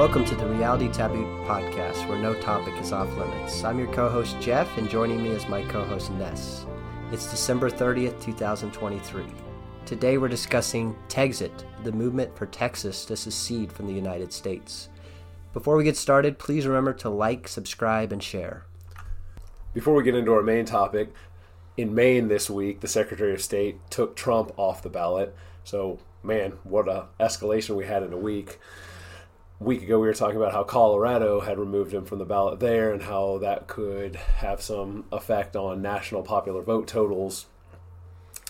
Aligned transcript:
Welcome 0.00 0.24
to 0.24 0.34
the 0.34 0.46
Reality 0.46 0.88
Taboo 0.88 1.26
podcast, 1.44 2.08
where 2.08 2.18
no 2.18 2.32
topic 2.32 2.72
is 2.80 2.90
off 2.90 3.14
limits. 3.18 3.62
I'm 3.64 3.78
your 3.78 3.92
co 3.92 4.08
host, 4.08 4.40
Jeff, 4.40 4.78
and 4.78 4.88
joining 4.88 5.22
me 5.22 5.28
is 5.28 5.46
my 5.46 5.60
co 5.64 5.84
host, 5.84 6.10
Ness. 6.12 6.64
It's 7.12 7.30
December 7.30 7.68
30th, 7.68 8.18
2023. 8.22 9.26
Today 9.84 10.16
we're 10.16 10.28
discussing 10.28 10.96
Texit, 11.10 11.52
the 11.84 11.92
movement 11.92 12.34
for 12.34 12.46
Texas 12.46 13.04
to 13.04 13.14
secede 13.14 13.70
from 13.70 13.86
the 13.86 13.92
United 13.92 14.32
States. 14.32 14.88
Before 15.52 15.76
we 15.76 15.84
get 15.84 15.98
started, 15.98 16.38
please 16.38 16.66
remember 16.66 16.94
to 16.94 17.10
like, 17.10 17.46
subscribe, 17.46 18.10
and 18.10 18.22
share. 18.22 18.64
Before 19.74 19.92
we 19.92 20.02
get 20.02 20.14
into 20.14 20.32
our 20.32 20.42
main 20.42 20.64
topic, 20.64 21.12
in 21.76 21.94
Maine 21.94 22.28
this 22.28 22.48
week, 22.48 22.80
the 22.80 22.88
Secretary 22.88 23.34
of 23.34 23.42
State 23.42 23.78
took 23.90 24.16
Trump 24.16 24.50
off 24.56 24.82
the 24.82 24.88
ballot. 24.88 25.36
So, 25.62 25.98
man, 26.22 26.52
what 26.64 26.88
a 26.88 27.08
escalation 27.20 27.76
we 27.76 27.84
had 27.84 28.02
in 28.02 28.14
a 28.14 28.18
week 28.18 28.58
week 29.60 29.82
ago 29.82 30.00
we 30.00 30.06
were 30.06 30.14
talking 30.14 30.38
about 30.38 30.52
how 30.52 30.64
Colorado 30.64 31.40
had 31.40 31.58
removed 31.58 31.92
him 31.92 32.06
from 32.06 32.18
the 32.18 32.24
ballot 32.24 32.60
there 32.60 32.94
and 32.94 33.02
how 33.02 33.36
that 33.38 33.66
could 33.66 34.16
have 34.16 34.62
some 34.62 35.04
effect 35.12 35.54
on 35.54 35.82
national 35.82 36.22
popular 36.22 36.62
vote 36.62 36.88
totals 36.88 37.44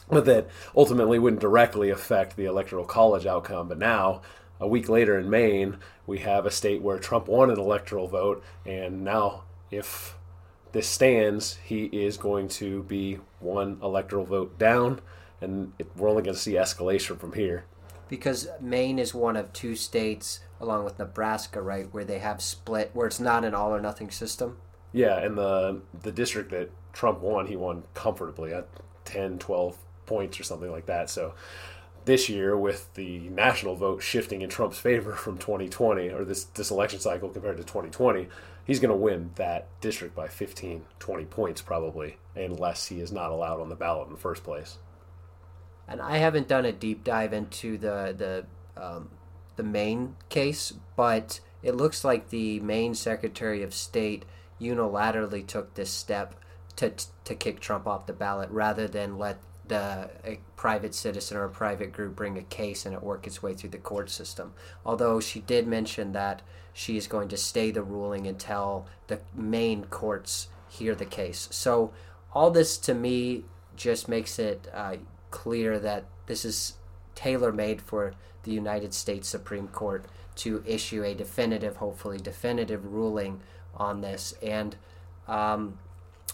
but 0.08 0.25
that 0.25 0.48
ultimately 0.77 1.19
wouldn't 1.19 1.42
directly 1.42 1.91
affect 1.91 2.36
the 2.36 2.44
electoral 2.44 2.84
college 2.84 3.27
outcome. 3.27 3.69
But 3.69 3.78
now 3.78 4.22
a 4.61 4.69
week 4.69 4.89
later 4.89 5.19
in 5.19 5.28
Maine 5.28 5.78
we 6.06 6.19
have 6.19 6.47
a 6.47 6.50
state 6.50 6.80
where 6.80 6.98
Trump 6.98 7.27
won 7.27 7.50
an 7.50 7.58
electoral 7.58 8.06
vote 8.06 8.45
and 8.64 9.02
now 9.02 9.42
if 9.72 10.17
this 10.70 10.86
stands 10.86 11.58
he 11.64 11.86
is 11.86 12.17
going 12.19 12.47
to 12.47 12.84
be 12.84 13.19
one 13.41 13.80
electoral 13.83 14.24
vote 14.24 14.56
down 14.61 15.00
and 15.41 15.72
we're 15.97 16.08
only 16.08 16.22
going 16.22 16.36
to 16.36 16.41
see 16.41 16.52
escalation 16.52 17.19
from 17.19 17.33
here 17.33 17.64
because 18.11 18.48
Maine 18.61 18.98
is 18.98 19.14
one 19.14 19.36
of 19.36 19.53
two 19.55 19.77
states 19.77 20.41
along 20.61 20.84
with 20.84 20.98
Nebraska, 20.98 21.62
right, 21.62 21.91
where 21.94 22.05
they 22.05 22.19
have 22.19 22.42
split, 22.42 22.91
where 22.92 23.06
it's 23.06 23.20
not 23.20 23.44
an 23.44 23.55
all 23.55 23.72
or 23.75 23.80
nothing 23.80 24.11
system. 24.11 24.58
Yeah, 24.92 25.17
and 25.19 25.39
the 25.39 25.80
the 26.02 26.12
district 26.12 26.50
that 26.50 26.70
Trump 26.92 27.20
won, 27.20 27.47
he 27.47 27.56
won 27.56 27.84
comfortably 27.94 28.52
at 28.52 28.67
10, 29.05 29.39
12 29.39 29.78
points 30.06 30.41
or 30.41 30.42
something 30.42 30.70
like 30.70 30.86
that. 30.86 31.08
So 31.08 31.34
this 32.05 32.28
year, 32.28 32.56
with 32.56 32.92
the 32.94 33.20
national 33.20 33.77
vote 33.77 34.02
shifting 34.02 34.42
in 34.42 34.50
Trump's 34.50 34.78
favor 34.78 35.12
from 35.12 35.39
2020, 35.39 36.08
or 36.08 36.24
this, 36.24 36.45
this 36.45 36.72
election 36.72 36.98
cycle 36.98 37.28
compared 37.28 37.58
to 37.58 37.62
2020, 37.62 38.27
he's 38.64 38.80
going 38.80 38.91
to 38.91 38.97
win 38.97 39.30
that 39.36 39.69
district 39.80 40.17
by 40.17 40.27
15, 40.27 40.84
20 40.98 41.24
points 41.27 41.62
probably, 41.62 42.17
unless 42.34 42.89
he 42.89 43.00
is 43.00 43.12
not 43.12 43.30
allowed 43.30 43.61
on 43.61 43.69
the 43.69 43.77
ballot 43.77 44.08
in 44.08 44.14
the 44.14 44.19
first 44.19 44.42
place. 44.42 44.78
And 45.91 46.00
I 46.00 46.19
haven't 46.19 46.48
done 46.48 46.64
a 46.64 46.72
deep 46.72 47.05
dive 47.05 47.33
into 47.33 47.77
the 47.77 48.14
the 48.16 48.83
um, 48.83 49.10
the 49.56 49.62
Maine 49.62 50.16
case, 50.30 50.72
but 50.96 51.41
it 51.62 51.74
looks 51.74 52.05
like 52.05 52.30
the 52.30 52.60
Maine 52.60 52.94
Secretary 52.94 53.62
of 53.62 53.74
State 53.74 54.24
unilaterally 54.61 55.46
took 55.46 55.74
this 55.74 55.91
step 55.91 56.34
to 56.77 56.92
to 57.24 57.34
kick 57.34 57.61
Trump 57.61 57.86
off 57.86 58.06
the 58.06 58.12
ballot 58.12 58.50
rather 58.50 58.88
than 58.88 59.18
let 59.18 59.38
the 59.68 60.11
a 60.24 60.41
private 60.56 60.95
citizen 60.95 61.36
or 61.36 61.45
a 61.45 61.51
private 61.51 61.92
group 61.92 62.17
bring 62.17 62.36
a 62.36 62.42
case 62.42 62.84
and 62.84 62.95
it 62.95 63.02
work 63.02 63.27
its 63.27 63.42
way 63.42 63.55
through 63.55 63.70
the 63.70 63.78
court 63.78 64.11
system. 64.11 64.52
Although 64.84 65.20
she 65.20 65.40
did 65.40 65.67
mention 65.67 66.12
that 66.12 66.42
she 66.72 66.96
is 66.96 67.07
going 67.07 67.28
to 67.28 67.36
stay 67.36 67.70
the 67.70 67.83
ruling 67.83 68.27
until 68.27 68.86
the 69.07 69.20
Maine 69.34 69.84
courts 69.84 70.48
hear 70.68 70.95
the 70.95 71.05
case. 71.05 71.48
So 71.51 71.92
all 72.33 72.51
this 72.51 72.78
to 72.78 72.95
me 72.95 73.45
just 73.77 74.08
makes 74.08 74.39
it 74.39 74.68
uh, 74.74 74.96
clear 75.30 75.79
that 75.79 76.05
this 76.27 76.45
is 76.45 76.74
tailor 77.14 77.52
made 77.52 77.83
for 77.83 78.14
the 78.42 78.52
United 78.52 78.95
States 78.95 79.29
Supreme 79.29 79.68
Court 79.68 80.05
to 80.36 80.63
issue 80.67 81.02
a 81.05 81.14
definitive, 81.14 81.77
hopefully 81.77 82.18
definitive 82.18 82.92
ruling 82.92 83.40
on 83.74 84.01
this. 84.01 84.35
And 84.42 84.77
um, 85.29 85.79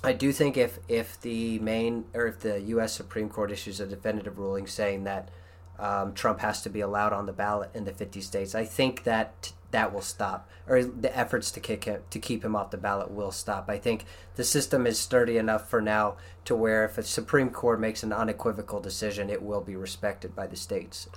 I 0.05 0.13
do 0.13 0.33
think 0.33 0.57
if 0.57 0.79
if 0.89 1.21
the 1.21 1.59
Maine 1.59 2.05
or 2.15 2.27
if 2.27 2.41
the 2.41 2.61
U.S. 2.61 2.93
Supreme 2.93 3.29
Court 3.29 3.51
issues 3.51 3.81
a 3.81 3.87
definitive 3.87 4.39
ruling 4.39 4.67
saying 4.67 5.05
that 5.05 5.31
um, 5.79 6.15
Trump 6.15 6.41
has 6.41 6.63
to 6.63 6.71
be 6.71 6.81
allowed 6.81 7.13
on 7.13 7.27
the 7.27 7.33
ballot 7.33 7.71
in 7.75 7.85
the 7.85 7.93
50 7.93 8.21
states, 8.21 8.55
I 8.55 8.65
think 8.65 9.05
that 9.05 9.53
that 9.71 9.93
will 9.93 10.03
stop, 10.03 10.49
or 10.67 10.83
the 10.85 11.17
efforts 11.17 11.51
to 11.53 11.61
kick 11.61 11.85
him 11.85 12.03
to 12.11 12.19
keep 12.19 12.45
him 12.45 12.55
off 12.57 12.71
the 12.71 12.77
ballot 12.77 13.11
will 13.11 13.33
stop. 13.33 13.69
I 13.69 13.79
think 13.79 14.05
the 14.37 14.45
system 14.45 14.87
is 14.87 14.99
sturdy 14.99 15.37
enough 15.39 15.69
for 15.69 15.81
now 15.81 16.17
to 16.45 16.55
where 16.55 16.85
if 16.85 16.99
a 16.99 17.03
Supreme 17.03 17.51
Court 17.51 17.81
makes 17.81 18.03
an 18.03 18.13
unequivocal 18.13 18.81
decision, 18.81 19.31
it 19.31 19.43
will 19.43 19.61
be 19.61 19.77
respected 19.77 20.35
by 20.35 20.47
the 20.47 20.57
states. 20.57 21.09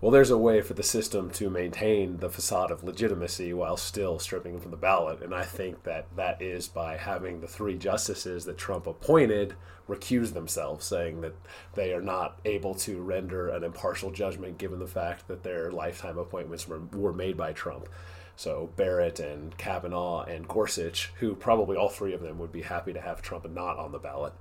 Well, 0.00 0.12
there's 0.12 0.30
a 0.30 0.38
way 0.38 0.60
for 0.60 0.74
the 0.74 0.84
system 0.84 1.28
to 1.32 1.50
maintain 1.50 2.18
the 2.18 2.30
facade 2.30 2.70
of 2.70 2.84
legitimacy 2.84 3.52
while 3.52 3.76
still 3.76 4.20
stripping 4.20 4.54
him 4.54 4.60
from 4.60 4.70
the 4.70 4.76
ballot, 4.76 5.24
and 5.24 5.34
I 5.34 5.42
think 5.42 5.82
that 5.82 6.06
that 6.14 6.40
is 6.40 6.68
by 6.68 6.96
having 6.96 7.40
the 7.40 7.48
three 7.48 7.76
justices 7.76 8.44
that 8.44 8.56
Trump 8.56 8.86
appointed 8.86 9.54
recuse 9.88 10.34
themselves, 10.34 10.86
saying 10.86 11.22
that 11.22 11.34
they 11.74 11.92
are 11.92 12.00
not 12.00 12.38
able 12.44 12.76
to 12.76 13.02
render 13.02 13.48
an 13.48 13.64
impartial 13.64 14.12
judgment 14.12 14.56
given 14.56 14.78
the 14.78 14.86
fact 14.86 15.26
that 15.26 15.42
their 15.42 15.72
lifetime 15.72 16.16
appointments 16.16 16.68
were, 16.68 16.78
were 16.92 17.12
made 17.12 17.36
by 17.36 17.52
Trump. 17.52 17.88
So 18.36 18.70
Barrett 18.76 19.18
and 19.18 19.58
Kavanaugh 19.58 20.22
and 20.22 20.46
Gorsuch, 20.46 21.12
who 21.18 21.34
probably 21.34 21.76
all 21.76 21.88
three 21.88 22.14
of 22.14 22.20
them 22.20 22.38
would 22.38 22.52
be 22.52 22.62
happy 22.62 22.92
to 22.92 23.00
have 23.00 23.20
Trump 23.20 23.50
not 23.50 23.78
on 23.78 23.90
the 23.90 23.98
ballot 23.98 24.32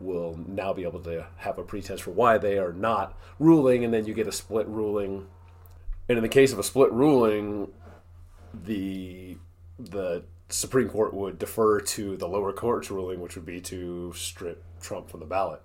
will 0.00 0.38
now 0.46 0.72
be 0.72 0.82
able 0.82 1.00
to 1.00 1.26
have 1.36 1.58
a 1.58 1.62
pretense 1.62 2.00
for 2.00 2.10
why 2.10 2.38
they 2.38 2.58
are 2.58 2.72
not 2.72 3.18
ruling, 3.38 3.84
and 3.84 3.92
then 3.92 4.06
you 4.06 4.14
get 4.14 4.26
a 4.26 4.32
split 4.32 4.66
ruling. 4.66 5.26
And 6.08 6.18
in 6.18 6.22
the 6.22 6.28
case 6.28 6.52
of 6.52 6.58
a 6.58 6.64
split 6.64 6.90
ruling, 6.92 7.70
the 8.52 9.36
the 9.78 10.24
Supreme 10.48 10.88
Court 10.88 11.14
would 11.14 11.38
defer 11.38 11.80
to 11.80 12.16
the 12.16 12.26
lower 12.26 12.52
court's 12.52 12.90
ruling, 12.90 13.20
which 13.20 13.36
would 13.36 13.46
be 13.46 13.60
to 13.62 14.12
strip 14.14 14.64
Trump 14.80 15.08
from 15.08 15.20
the 15.20 15.26
ballot. 15.26 15.62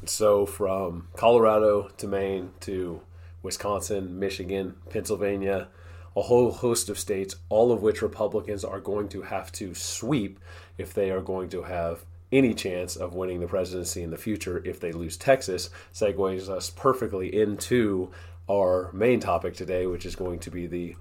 And 0.00 0.08
so, 0.08 0.46
from 0.46 1.08
Colorado 1.14 1.88
to 1.98 2.06
Maine 2.06 2.50
to 2.60 3.02
Wisconsin, 3.42 4.18
Michigan, 4.18 4.76
Pennsylvania, 4.90 5.68
a 6.16 6.22
whole 6.22 6.50
host 6.50 6.88
of 6.88 6.98
states, 6.98 7.36
all 7.48 7.70
of 7.70 7.82
which 7.82 8.02
Republicans 8.02 8.64
are 8.64 8.80
going 8.80 9.08
to 9.10 9.22
have 9.22 9.52
to 9.52 9.74
sweep 9.74 10.40
if 10.76 10.92
they 10.92 11.10
are 11.10 11.20
going 11.20 11.48
to 11.50 11.62
have 11.62 12.04
any 12.32 12.54
chance 12.54 12.96
of 12.96 13.14
winning 13.14 13.40
the 13.40 13.46
presidency 13.46 14.02
in 14.02 14.10
the 14.10 14.16
future 14.16 14.62
if 14.64 14.78
they 14.80 14.92
lose 14.92 15.16
Texas 15.16 15.70
segues 15.92 16.48
us 16.48 16.70
perfectly 16.70 17.34
into 17.34 18.10
our 18.48 18.90
main 18.92 19.20
topic 19.20 19.54
today, 19.54 19.86
which 19.86 20.06
is 20.06 20.16
going 20.16 20.38
to 20.40 20.50
be 20.50 20.66
the 20.66 20.96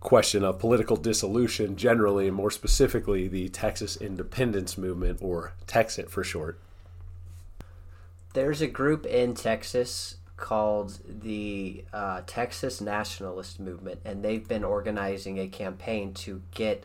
question 0.00 0.44
of 0.44 0.58
political 0.58 0.96
dissolution 0.96 1.76
generally, 1.76 2.28
and 2.28 2.36
more 2.36 2.50
specifically, 2.50 3.26
the 3.26 3.48
Texas 3.48 3.96
independence 3.96 4.76
movement, 4.76 5.18
or 5.22 5.54
Texit 5.66 6.10
for 6.10 6.22
short. 6.22 6.58
There's 8.34 8.60
a 8.60 8.66
group 8.66 9.06
in 9.06 9.34
Texas 9.34 10.16
called 10.36 10.98
the 11.08 11.84
uh, 11.92 12.22
Texas 12.26 12.80
Nationalist 12.80 13.60
Movement, 13.60 14.00
and 14.04 14.22
they've 14.22 14.46
been 14.46 14.64
organizing 14.64 15.38
a 15.38 15.46
campaign 15.46 16.12
to 16.14 16.42
get 16.52 16.84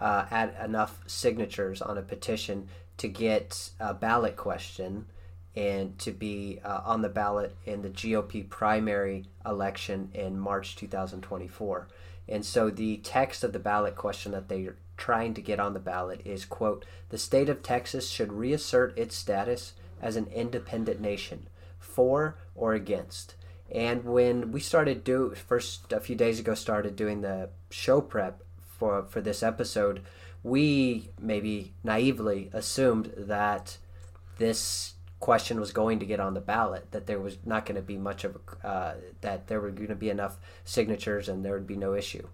uh, 0.00 0.48
enough 0.62 1.00
signatures 1.06 1.82
on 1.82 1.98
a 1.98 2.02
petition 2.02 2.68
to 2.98 3.08
get 3.08 3.70
a 3.80 3.94
ballot 3.94 4.36
question 4.36 5.06
and 5.56 5.98
to 6.00 6.10
be 6.10 6.60
uh, 6.64 6.80
on 6.84 7.02
the 7.02 7.08
ballot 7.08 7.56
in 7.64 7.82
the 7.82 7.90
GOP 7.90 8.48
primary 8.48 9.24
election 9.46 10.10
in 10.14 10.38
March 10.38 10.76
2024. 10.76 11.88
And 12.28 12.44
so 12.44 12.70
the 12.70 12.96
text 12.98 13.44
of 13.44 13.52
the 13.52 13.58
ballot 13.58 13.94
question 13.94 14.32
that 14.32 14.48
they're 14.48 14.76
trying 14.96 15.34
to 15.34 15.42
get 15.42 15.60
on 15.60 15.74
the 15.74 15.80
ballot 15.80 16.22
is 16.24 16.44
quote, 16.44 16.84
the 17.10 17.18
state 17.18 17.48
of 17.48 17.62
Texas 17.62 18.08
should 18.08 18.32
reassert 18.32 18.96
its 18.98 19.14
status 19.14 19.74
as 20.00 20.16
an 20.16 20.26
independent 20.28 21.00
nation, 21.00 21.48
for 21.78 22.36
or 22.54 22.74
against. 22.74 23.34
And 23.70 24.04
when 24.04 24.52
we 24.52 24.60
started 24.60 25.04
do 25.04 25.34
first 25.34 25.92
a 25.92 26.00
few 26.00 26.16
days 26.16 26.38
ago 26.38 26.54
started 26.54 26.96
doing 26.96 27.20
the 27.20 27.50
show 27.70 28.00
prep 28.00 28.42
for 28.84 29.04
for 29.04 29.22
this 29.22 29.42
episode, 29.42 30.02
we 30.42 31.08
maybe 31.18 31.72
naively 31.82 32.50
assumed 32.52 33.12
that 33.16 33.78
this 34.36 34.94
question 35.20 35.58
was 35.58 35.72
going 35.72 36.00
to 36.00 36.06
get 36.06 36.20
on 36.20 36.34
the 36.34 36.40
ballot, 36.40 36.90
that 36.90 37.06
there 37.06 37.18
was 37.18 37.38
not 37.46 37.64
going 37.64 37.76
to 37.76 37.82
be 37.82 37.96
much 37.96 38.24
of 38.24 38.36
uh, 38.62 38.92
that 39.22 39.46
there 39.46 39.58
were 39.58 39.70
going 39.70 39.88
to 39.88 39.94
be 39.94 40.10
enough 40.10 40.36
signatures 40.64 41.30
and 41.30 41.42
there 41.42 41.54
would 41.54 41.66
be 41.66 41.76
no 41.76 41.94
issue. 41.94 42.26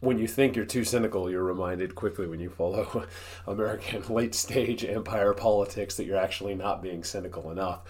When 0.00 0.18
you 0.18 0.26
think 0.26 0.56
you're 0.56 0.64
too 0.64 0.82
cynical, 0.82 1.30
you're 1.30 1.44
reminded 1.44 1.94
quickly 1.94 2.26
when 2.26 2.40
you 2.40 2.50
follow 2.50 3.06
American 3.46 4.02
late 4.12 4.34
stage 4.34 4.84
empire 4.84 5.34
politics 5.34 5.96
that 5.96 6.04
you're 6.06 6.16
actually 6.16 6.56
not 6.56 6.82
being 6.82 7.04
cynical 7.04 7.52
enough. 7.52 7.82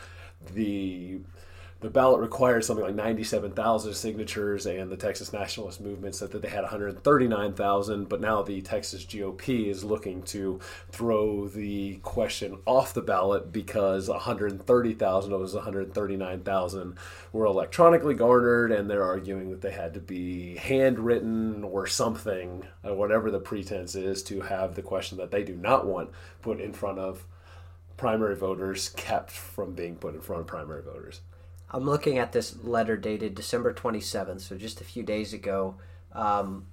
The 0.54 1.20
the 1.82 1.90
ballot 1.90 2.20
required 2.20 2.64
something 2.64 2.84
like 2.84 2.94
97,000 2.94 3.92
signatures, 3.92 4.66
and 4.66 4.88
the 4.88 4.96
Texas 4.96 5.32
Nationalist 5.32 5.80
Movement 5.80 6.14
said 6.14 6.30
that 6.30 6.40
they 6.40 6.48
had 6.48 6.62
139,000. 6.62 8.08
But 8.08 8.20
now 8.20 8.40
the 8.42 8.62
Texas 8.62 9.04
GOP 9.04 9.66
is 9.66 9.82
looking 9.82 10.22
to 10.24 10.60
throw 10.90 11.48
the 11.48 11.96
question 11.96 12.58
off 12.66 12.94
the 12.94 13.02
ballot 13.02 13.52
because 13.52 14.08
130,000 14.08 15.32
of 15.32 15.40
those 15.40 15.54
139,000 15.54 16.96
were 17.32 17.46
electronically 17.46 18.14
garnered, 18.14 18.70
and 18.70 18.88
they're 18.88 19.02
arguing 19.02 19.50
that 19.50 19.60
they 19.60 19.72
had 19.72 19.92
to 19.94 20.00
be 20.00 20.56
handwritten 20.58 21.64
or 21.64 21.88
something, 21.88 22.64
uh, 22.88 22.94
whatever 22.94 23.28
the 23.28 23.40
pretense 23.40 23.96
is, 23.96 24.22
to 24.22 24.40
have 24.42 24.76
the 24.76 24.82
question 24.82 25.18
that 25.18 25.32
they 25.32 25.42
do 25.42 25.56
not 25.56 25.84
want 25.84 26.10
put 26.42 26.60
in 26.60 26.72
front 26.72 27.00
of 27.00 27.26
primary 27.96 28.36
voters 28.36 28.88
kept 28.90 29.32
from 29.32 29.74
being 29.74 29.96
put 29.96 30.14
in 30.14 30.20
front 30.20 30.40
of 30.40 30.46
primary 30.46 30.82
voters. 30.82 31.20
I'm 31.72 31.84
looking 31.84 32.18
at 32.18 32.32
this 32.32 32.56
letter 32.62 32.96
dated 32.96 33.34
December 33.34 33.72
27th, 33.72 34.40
so 34.40 34.56
just 34.56 34.80
a 34.80 34.84
few 34.84 35.02
days 35.02 35.32
ago, 35.32 35.76
um, 36.12 36.66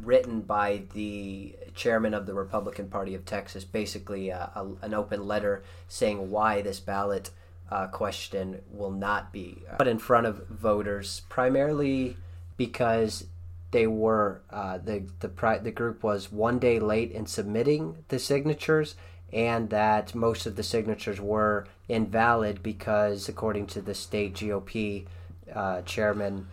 written 0.00 0.40
by 0.40 0.82
the 0.94 1.56
chairman 1.74 2.14
of 2.14 2.26
the 2.26 2.34
Republican 2.34 2.88
Party 2.88 3.14
of 3.14 3.24
Texas, 3.24 3.64
basically 3.64 4.30
uh, 4.30 4.46
a, 4.54 4.66
an 4.82 4.94
open 4.94 5.26
letter 5.26 5.64
saying 5.88 6.30
why 6.30 6.62
this 6.62 6.78
ballot 6.78 7.30
uh, 7.70 7.88
question 7.88 8.62
will 8.70 8.90
not 8.90 9.32
be 9.32 9.62
put 9.78 9.88
in 9.88 9.98
front 9.98 10.26
of 10.26 10.46
voters, 10.48 11.22
primarily 11.28 12.16
because 12.56 13.26
they 13.72 13.86
were 13.86 14.42
uh, 14.50 14.78
the 14.78 15.04
the 15.20 15.60
the 15.62 15.70
group 15.70 16.02
was 16.02 16.32
one 16.32 16.58
day 16.58 16.78
late 16.78 17.12
in 17.12 17.26
submitting 17.26 18.04
the 18.08 18.18
signatures 18.18 18.96
and 19.32 19.70
that 19.70 20.14
most 20.14 20.46
of 20.46 20.56
the 20.56 20.62
signatures 20.62 21.20
were 21.20 21.66
invalid 21.90 22.62
because, 22.62 23.28
according 23.28 23.66
to 23.68 23.80
the 23.80 23.94
state 23.94 24.34
GOP 24.34 25.06
uh, 25.54 25.82
chairman, 25.82 26.46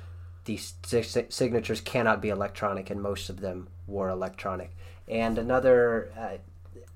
these 0.46 0.74
signatures 1.30 1.82
cannot 1.82 2.22
be 2.22 2.30
electronic, 2.30 2.90
and 2.90 3.02
most 3.02 3.30
of 3.30 3.42
them 3.42 3.68
were 3.86 4.10
electronic. 4.10 4.72
And 5.08 5.38
another, 5.38 6.12
uh, 6.18 6.38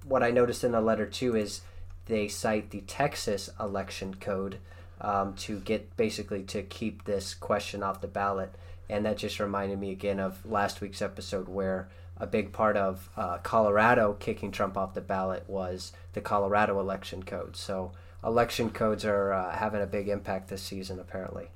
what 0.06 0.24
I 0.24 0.32
noticed 0.32 0.64
in 0.64 0.72
the 0.72 0.82
letter 0.82 1.06
too 1.06 1.36
is 1.36 1.62
they 2.06 2.28
cite 2.28 2.72
the 2.72 2.82
Texas 2.82 3.50
election 3.60 4.16
code 4.16 4.58
um, 5.00 5.34
to 5.36 5.60
get 5.60 5.96
basically 5.98 6.44
to 6.44 6.64
keep 6.64 7.06
this 7.06 7.34
question 7.34 7.84
off 7.84 8.02
the 8.02 8.08
ballot. 8.08 8.56
And 8.90 9.06
that 9.06 9.18
just 9.18 9.40
reminded 9.40 9.80
me 9.80 9.92
again 9.92 10.20
of 10.20 10.46
last 10.46 10.82
week's 10.82 11.02
episode 11.02 11.48
where 11.48 11.90
a 12.22 12.28
big 12.28 12.54
part 12.54 12.78
of 12.78 13.10
uh, 13.18 13.40
Colorado 13.40 14.14
kicking 14.14 14.52
Trump 14.52 14.78
off 14.78 14.94
the 14.94 15.02
ballot 15.02 15.44
was 15.48 15.92
the 16.14 16.22
Colorado 16.22 16.80
election 16.80 17.24
code. 17.24 17.58
So 17.58 17.94
election 18.24 18.70
codes 18.70 19.04
are 19.04 19.34
uh, 19.34 19.58
having 19.58 19.82
a 19.82 19.88
big 19.88 20.08
impact 20.08 20.48
this 20.48 20.62
season, 20.62 21.00
apparently. 21.00 21.48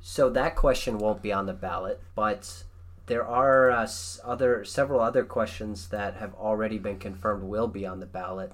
So 0.00 0.28
that 0.30 0.56
question 0.56 0.98
won't 0.98 1.22
be 1.22 1.32
on 1.32 1.46
the 1.46 1.52
ballot, 1.52 2.02
but 2.16 2.64
there 3.06 3.24
are 3.24 3.70
uh, 3.70 3.88
other 4.24 4.64
several 4.64 5.00
other 5.00 5.22
questions 5.22 5.88
that 5.90 6.14
have 6.14 6.34
already 6.34 6.78
been 6.78 6.98
confirmed 6.98 7.44
will 7.44 7.68
be 7.68 7.86
on 7.86 8.00
the 8.00 8.06
ballot. 8.06 8.52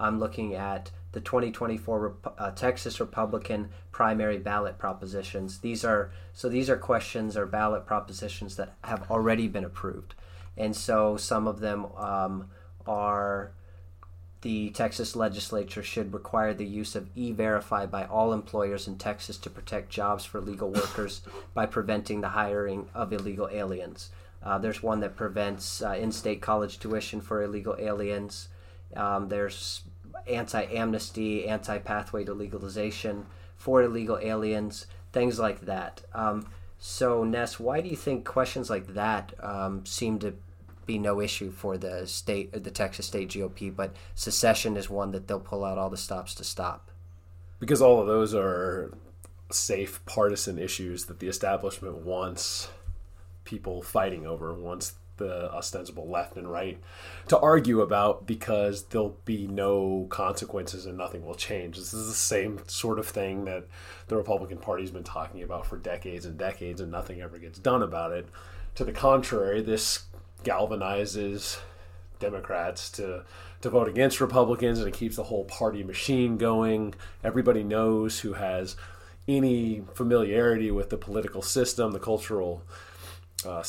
I'm 0.00 0.18
looking 0.18 0.54
at 0.54 0.90
the 1.12 1.20
2024 1.20 2.16
uh, 2.36 2.50
Texas 2.50 2.98
Republican 2.98 3.70
primary 3.92 4.38
ballot 4.38 4.78
propositions. 4.78 5.60
These 5.60 5.84
are 5.84 6.10
so 6.32 6.48
these 6.48 6.68
are 6.68 6.76
questions 6.76 7.36
or 7.36 7.46
ballot 7.46 7.86
propositions 7.86 8.56
that 8.56 8.74
have 8.82 9.08
already 9.08 9.46
been 9.46 9.64
approved 9.64 10.16
and 10.58 10.76
so 10.76 11.16
some 11.16 11.46
of 11.46 11.60
them 11.60 11.86
um, 11.96 12.50
are 12.86 13.52
the 14.42 14.70
Texas 14.70 15.16
legislature 15.16 15.82
should 15.82 16.12
require 16.12 16.54
the 16.54 16.66
use 16.66 16.94
of 16.94 17.08
e 17.16 17.32
verify 17.32 17.86
by 17.86 18.04
all 18.04 18.32
employers 18.32 18.86
in 18.86 18.96
Texas 18.96 19.36
to 19.38 19.50
protect 19.50 19.90
jobs 19.90 20.24
for 20.24 20.40
legal 20.40 20.70
workers 20.70 21.22
by 21.54 21.66
preventing 21.66 22.20
the 22.20 22.30
hiring 22.30 22.88
of 22.94 23.12
illegal 23.12 23.48
aliens. 23.50 24.10
Uh, 24.42 24.58
there's 24.58 24.82
one 24.82 25.00
that 25.00 25.16
prevents 25.16 25.82
uh, 25.82 25.92
in 25.92 26.12
state 26.12 26.40
college 26.40 26.78
tuition 26.78 27.20
for 27.20 27.42
illegal 27.42 27.74
aliens. 27.78 28.48
Um, 28.94 29.28
there's 29.28 29.82
anti 30.28 30.62
amnesty, 30.64 31.48
anti 31.48 31.78
pathway 31.78 32.24
to 32.24 32.34
legalization 32.34 33.26
for 33.56 33.82
illegal 33.82 34.18
aliens, 34.22 34.86
things 35.12 35.38
like 35.40 35.62
that. 35.62 36.02
Um, 36.14 36.46
so, 36.78 37.24
Ness, 37.24 37.58
why 37.58 37.80
do 37.80 37.88
you 37.88 37.96
think 37.96 38.24
questions 38.24 38.70
like 38.70 38.94
that 38.94 39.34
um, 39.42 39.84
seem 39.84 40.20
to 40.20 40.34
be 40.88 40.98
no 40.98 41.20
issue 41.20 41.52
for 41.52 41.78
the 41.78 42.04
state, 42.08 42.50
the 42.64 42.70
Texas 42.72 43.06
state 43.06 43.28
GOP. 43.28 43.74
But 43.74 43.94
secession 44.16 44.76
is 44.76 44.90
one 44.90 45.12
that 45.12 45.28
they'll 45.28 45.38
pull 45.38 45.64
out 45.64 45.78
all 45.78 45.90
the 45.90 45.96
stops 45.96 46.34
to 46.34 46.44
stop. 46.44 46.90
Because 47.60 47.80
all 47.80 48.00
of 48.00 48.08
those 48.08 48.34
are 48.34 48.92
safe 49.52 50.04
partisan 50.04 50.58
issues 50.58 51.04
that 51.04 51.20
the 51.20 51.28
establishment 51.28 51.98
wants 51.98 52.70
people 53.44 53.82
fighting 53.82 54.26
over, 54.26 54.52
wants 54.52 54.94
the 55.18 55.52
ostensible 55.52 56.08
left 56.08 56.36
and 56.36 56.50
right 56.50 56.78
to 57.26 57.38
argue 57.38 57.80
about 57.80 58.26
because 58.26 58.84
there'll 58.84 59.18
be 59.24 59.46
no 59.46 60.06
consequences 60.08 60.86
and 60.86 60.96
nothing 60.96 61.26
will 61.26 61.34
change. 61.34 61.76
This 61.76 61.92
is 61.92 62.06
the 62.06 62.14
same 62.14 62.60
sort 62.66 62.98
of 62.98 63.06
thing 63.06 63.44
that 63.44 63.64
the 64.06 64.16
Republican 64.16 64.58
Party's 64.58 64.92
been 64.92 65.04
talking 65.04 65.42
about 65.42 65.66
for 65.66 65.76
decades 65.76 66.24
and 66.24 66.38
decades, 66.38 66.80
and 66.80 66.90
nothing 66.90 67.20
ever 67.20 67.38
gets 67.38 67.58
done 67.58 67.82
about 67.82 68.12
it. 68.12 68.28
To 68.76 68.84
the 68.84 68.92
contrary, 68.92 69.60
this 69.60 70.04
galvanizes 70.44 71.58
Democrats 72.18 72.90
to 72.90 73.24
to 73.60 73.70
vote 73.70 73.88
against 73.88 74.20
Republicans, 74.20 74.78
and 74.78 74.86
it 74.86 74.94
keeps 74.94 75.16
the 75.16 75.24
whole 75.24 75.44
party 75.44 75.82
machine 75.82 76.36
going. 76.36 76.94
Everybody 77.24 77.64
knows 77.64 78.20
who 78.20 78.34
has 78.34 78.76
any 79.26 79.82
familiarity 79.94 80.70
with 80.70 80.90
the 80.90 80.96
political 80.96 81.42
system, 81.42 81.92
the 81.92 81.98
cultural 81.98 82.62
uh, 83.46 83.64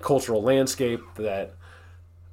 cultural 0.00 0.42
landscape, 0.42 1.00
that 1.16 1.54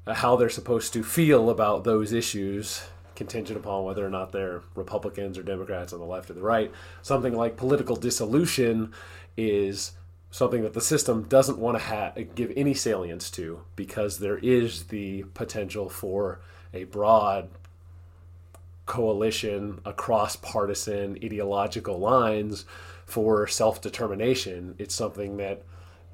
uh, 0.06 0.14
how 0.14 0.36
they're 0.36 0.50
supposed 0.50 0.94
to 0.94 1.04
feel 1.04 1.50
about 1.50 1.84
those 1.84 2.14
issues, 2.14 2.84
contingent 3.16 3.58
upon 3.58 3.84
whether 3.84 4.06
or 4.06 4.10
not 4.10 4.32
they're 4.32 4.62
Republicans 4.76 5.38
or 5.38 5.44
Democrats 5.44 5.94
on 5.94 6.00
the 6.00 6.06
left 6.06 6.30
or 6.30 6.34
the 6.34 6.42
right. 6.42 6.72
Something 7.02 7.34
like 7.34 7.58
political 7.58 7.96
dissolution 7.96 8.92
is 9.36 9.92
something 10.38 10.62
that 10.62 10.74
the 10.76 10.82
system 10.82 11.24
doesn't 11.24 11.58
want 11.58 11.76
to 11.76 11.84
ha- 11.84 12.14
give 12.36 12.54
any 12.56 12.72
salience 12.72 13.32
to 13.32 13.60
because 13.76 14.20
there 14.20 14.38
is 14.38 14.84
the 14.84 15.24
potential 15.34 15.90
for 15.90 16.40
a 16.76 16.84
broad 16.84 17.50
coalition 18.86 19.82
across 19.84 20.36
partisan 20.36 21.18
ideological 21.24 21.98
lines 21.98 22.66
for 23.04 23.48
self 23.48 23.82
determination. 23.82 24.76
It's 24.78 24.94
something 24.94 25.38
that 25.38 25.64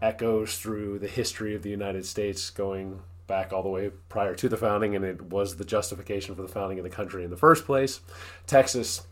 echoes 0.01 0.58
through 0.58 1.00
the 1.00 1.08
history 1.10 1.53
of 1.53 1.62
the 1.62 1.70
United 1.70 2.06
States 2.06 2.50
going 2.50 3.01
back 3.27 3.51
all 3.51 3.62
the 3.62 3.68
way 3.68 3.92
prior 4.08 4.36
to 4.36 4.48
the 4.48 4.56
founding, 4.56 4.96
and 4.96 5.03
it 5.03 5.22
was 5.22 5.58
the 5.58 5.65
justification 5.65 6.34
for 6.34 6.44
the 6.44 6.48
founding 6.48 6.80
of 6.80 6.86
the 6.86 6.89
country 6.89 7.25
in 7.25 7.30
the 7.30 7.36
first 7.36 7.65
place. 7.65 8.00
Texas 8.48 9.06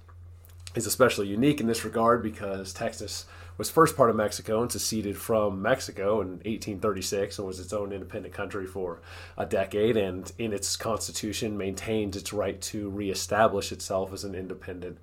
is 0.74 0.86
especially 0.86 1.28
unique 1.28 1.60
in 1.60 1.68
this 1.68 1.84
regard 1.84 2.24
because 2.24 2.72
Texas 2.72 3.26
was 3.62 3.70
first 3.70 3.96
part 3.96 4.10
of 4.10 4.16
Mexico 4.16 4.64
and 4.64 4.72
seceded 4.72 5.16
from 5.16 5.62
Mexico 5.62 6.20
in 6.22 6.30
1836 6.30 7.38
and 7.38 7.48
was 7.48 7.60
its 7.60 7.72
own 7.72 7.92
independent 7.92 8.34
country 8.34 8.66
for 8.66 9.02
a 9.38 9.46
decade 9.46 9.96
and 9.96 10.32
in 10.40 10.52
its 10.52 10.76
constitution 10.76 11.56
maintains 11.56 12.18
its 12.18 12.34
right 12.34 12.60
to 12.60 12.90
reestablish 12.90 13.72
itself 13.72 14.14
as 14.14 14.24
an 14.24 14.34
independent 14.34 14.98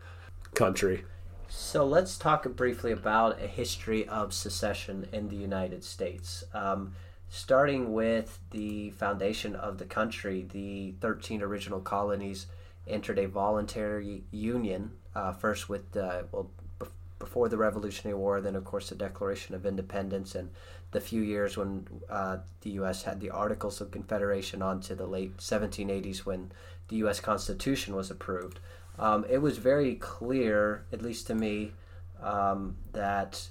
country. 0.55 1.05
So 1.49 1.87
let's 1.87 2.19
talk 2.19 2.49
briefly 2.57 2.91
about 2.91 3.41
a 3.41 3.47
history 3.47 4.09
of 4.09 4.35
secession 4.35 5.07
in 5.13 5.29
the 5.29 5.37
United 5.37 5.85
States. 5.85 6.43
Um, 6.53 6.97
starting 7.29 7.93
with 7.93 8.41
the 8.51 8.91
foundation 8.91 9.55
of 9.55 9.79
the 9.79 9.85
country, 9.85 10.49
the 10.53 10.97
13 11.01 11.43
original 11.43 11.79
colonies 11.79 12.49
entered 12.89 13.21
a 13.21 13.29
voluntary 13.29 14.25
union, 14.33 14.91
uh, 15.15 15.31
first 15.31 15.69
with, 15.69 15.97
uh, 15.97 16.23
well, 16.33 16.51
before 17.19 17.49
the 17.49 17.57
Revolutionary 17.57 18.17
War, 18.17 18.41
then 18.41 18.57
of 18.57 18.65
course 18.65 18.89
the 18.89 18.95
Declaration 18.95 19.55
of 19.55 19.67
Independence, 19.67 20.35
and 20.35 20.51
the 20.91 21.01
few 21.01 21.21
years 21.21 21.57
when 21.57 21.87
uh, 22.09 22.39
the 22.63 22.71
U.S. 22.71 23.03
had 23.03 23.21
the 23.21 23.31
Articles 23.31 23.81
of 23.81 23.91
Confederation 23.91 24.63
on 24.63 24.81
to 24.83 24.95
the 24.95 25.07
late 25.07 25.37
1780s 25.39 26.19
when 26.21 26.53
the 26.89 26.97
U.S. 26.97 27.21
Constitution 27.21 27.95
was 27.95 28.11
approved. 28.11 28.61
Um, 28.99 29.25
it 29.29 29.39
was 29.39 29.59
very 29.59 29.95
clear, 29.95 30.85
at 30.93 31.03
least 31.03 31.27
to 31.29 31.35
me, 31.35 31.73
um, 32.23 32.77
that 32.93 33.49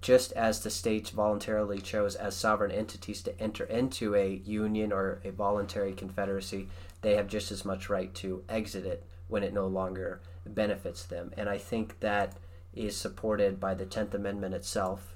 just 0.00 0.32
as 0.32 0.60
the 0.60 0.70
states 0.70 1.10
voluntarily 1.10 1.78
chose 1.80 2.14
as 2.14 2.34
sovereign 2.34 2.70
entities 2.70 3.22
to 3.22 3.38
enter 3.40 3.64
into 3.64 4.14
a 4.14 4.40
union 4.44 4.92
or 4.92 5.20
a 5.24 5.30
voluntary 5.30 5.92
confederacy, 5.92 6.68
they 7.02 7.16
have 7.16 7.28
just 7.28 7.52
as 7.52 7.64
much 7.64 7.90
right 7.90 8.14
to 8.14 8.42
exit 8.48 8.86
it 8.86 9.04
when 9.28 9.42
it 9.42 9.52
no 9.52 9.66
longer 9.66 10.20
benefits 10.46 11.04
them. 11.04 11.32
And 11.36 11.48
I 11.48 11.58
think 11.58 12.00
that 12.00 12.36
is 12.74 12.96
supported 12.96 13.58
by 13.58 13.74
the 13.74 13.86
10th 13.86 14.14
Amendment 14.14 14.54
itself. 14.54 15.14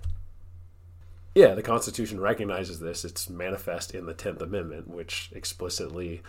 Yeah, 1.35 1.55
the 1.55 1.63
Constitution 1.63 2.21
recognizes 2.21 2.81
this. 2.81 3.05
It's 3.05 3.29
manifest 3.29 3.95
in 3.95 4.07
the 4.07 4.15
10th 4.15 4.41
Amendment, 4.41 4.89
which 4.89 5.31
explicitly 5.33 6.23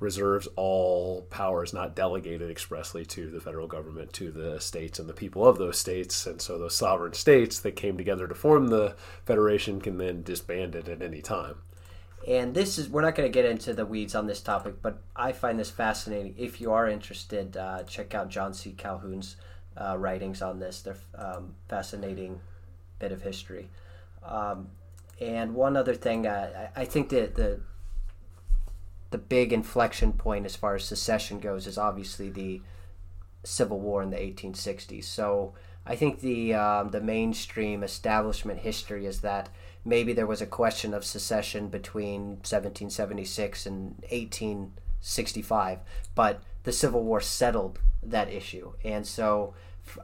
reserves 0.00 0.48
all 0.56 1.22
powers 1.30 1.72
not 1.72 1.94
delegated 1.94 2.50
expressly 2.50 3.04
to 3.06 3.30
the 3.30 3.40
federal 3.40 3.66
government 3.66 4.12
to 4.12 4.30
the 4.30 4.60
states 4.60 4.98
and 4.98 5.08
the 5.08 5.14
people 5.14 5.46
of 5.46 5.56
those 5.56 5.78
states 5.78 6.26
and 6.26 6.42
so 6.42 6.58
those 6.58 6.74
sovereign 6.74 7.12
states 7.12 7.60
that 7.60 7.76
came 7.76 7.96
together 7.96 8.26
to 8.26 8.34
form 8.34 8.68
the 8.68 8.94
federation 9.24 9.80
can 9.80 9.96
then 9.98 10.22
disband 10.22 10.74
it 10.74 10.88
at 10.88 11.00
any 11.00 11.22
time 11.22 11.54
and 12.26 12.54
this 12.54 12.76
is 12.76 12.88
we're 12.88 13.02
not 13.02 13.14
going 13.14 13.30
to 13.30 13.32
get 13.32 13.48
into 13.48 13.72
the 13.72 13.86
weeds 13.86 14.14
on 14.16 14.26
this 14.26 14.40
topic 14.40 14.74
but 14.82 14.98
i 15.14 15.30
find 15.30 15.58
this 15.58 15.70
fascinating 15.70 16.34
if 16.36 16.60
you 16.60 16.72
are 16.72 16.88
interested 16.88 17.56
uh, 17.56 17.82
check 17.84 18.14
out 18.14 18.28
john 18.28 18.52
c 18.52 18.72
calhoun's 18.72 19.36
uh, 19.76 19.96
writings 19.98 20.42
on 20.42 20.58
this 20.58 20.82
they're 20.82 20.96
um, 21.16 21.54
fascinating 21.68 22.40
bit 22.98 23.12
of 23.12 23.22
history 23.22 23.68
um, 24.24 24.68
and 25.20 25.54
one 25.54 25.76
other 25.76 25.94
thing 25.94 26.26
uh, 26.26 26.68
I 26.76 26.84
think 26.84 27.08
that 27.10 27.34
the 27.34 27.60
the 29.10 29.18
big 29.18 29.52
inflection 29.52 30.12
point 30.12 30.44
as 30.44 30.56
far 30.56 30.74
as 30.74 30.82
secession 30.84 31.38
goes 31.38 31.68
is 31.68 31.78
obviously 31.78 32.30
the 32.30 32.60
Civil 33.44 33.78
War 33.78 34.02
in 34.02 34.10
the 34.10 34.16
1860s. 34.16 35.04
So 35.04 35.54
I 35.86 35.94
think 35.94 36.20
the 36.20 36.54
um, 36.54 36.90
the 36.90 37.00
mainstream 37.00 37.84
establishment 37.84 38.60
history 38.60 39.06
is 39.06 39.20
that 39.20 39.50
maybe 39.84 40.12
there 40.12 40.26
was 40.26 40.40
a 40.40 40.46
question 40.46 40.92
of 40.94 41.04
secession 41.04 41.68
between 41.68 42.38
1776 42.42 43.66
and 43.66 43.90
1865, 44.10 45.78
but 46.14 46.42
the 46.64 46.72
Civil 46.72 47.04
War 47.04 47.20
settled 47.20 47.78
that 48.10 48.32
issue. 48.32 48.72
And 48.84 49.06
so 49.06 49.54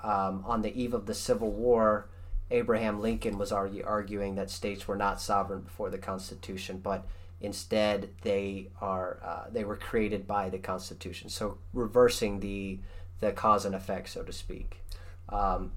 um, 0.03 0.45
on 0.47 0.63
the 0.63 0.75
eve 0.81 0.95
of 0.95 1.07
the 1.07 1.15
Civil 1.15 1.51
War, 1.51 2.09
Abraham 2.51 3.01
Lincoln 3.01 3.39
was 3.39 3.53
argue, 3.53 3.85
arguing 3.87 4.35
that 4.35 4.51
states 4.51 4.89
were 4.89 4.97
not 4.97 5.21
sovereign 5.21 5.61
before 5.61 5.91
the 5.91 5.99
Constitution, 5.99 6.81
but 6.83 7.07
Instead, 7.41 8.11
they 8.21 8.69
are 8.83 9.19
uh, 9.25 9.51
they 9.51 9.65
were 9.65 9.77
created 9.77 10.27
by 10.27 10.51
the 10.51 10.59
Constitution. 10.59 11.31
So 11.31 11.57
reversing 11.73 12.41
the 12.41 12.81
the 13.21 13.33
cause 13.33 13.65
and 13.65 13.75
effect, 13.75 14.11
so 14.11 14.23
to 14.23 14.33
speak. 14.33 14.85
Um, 15.31 15.73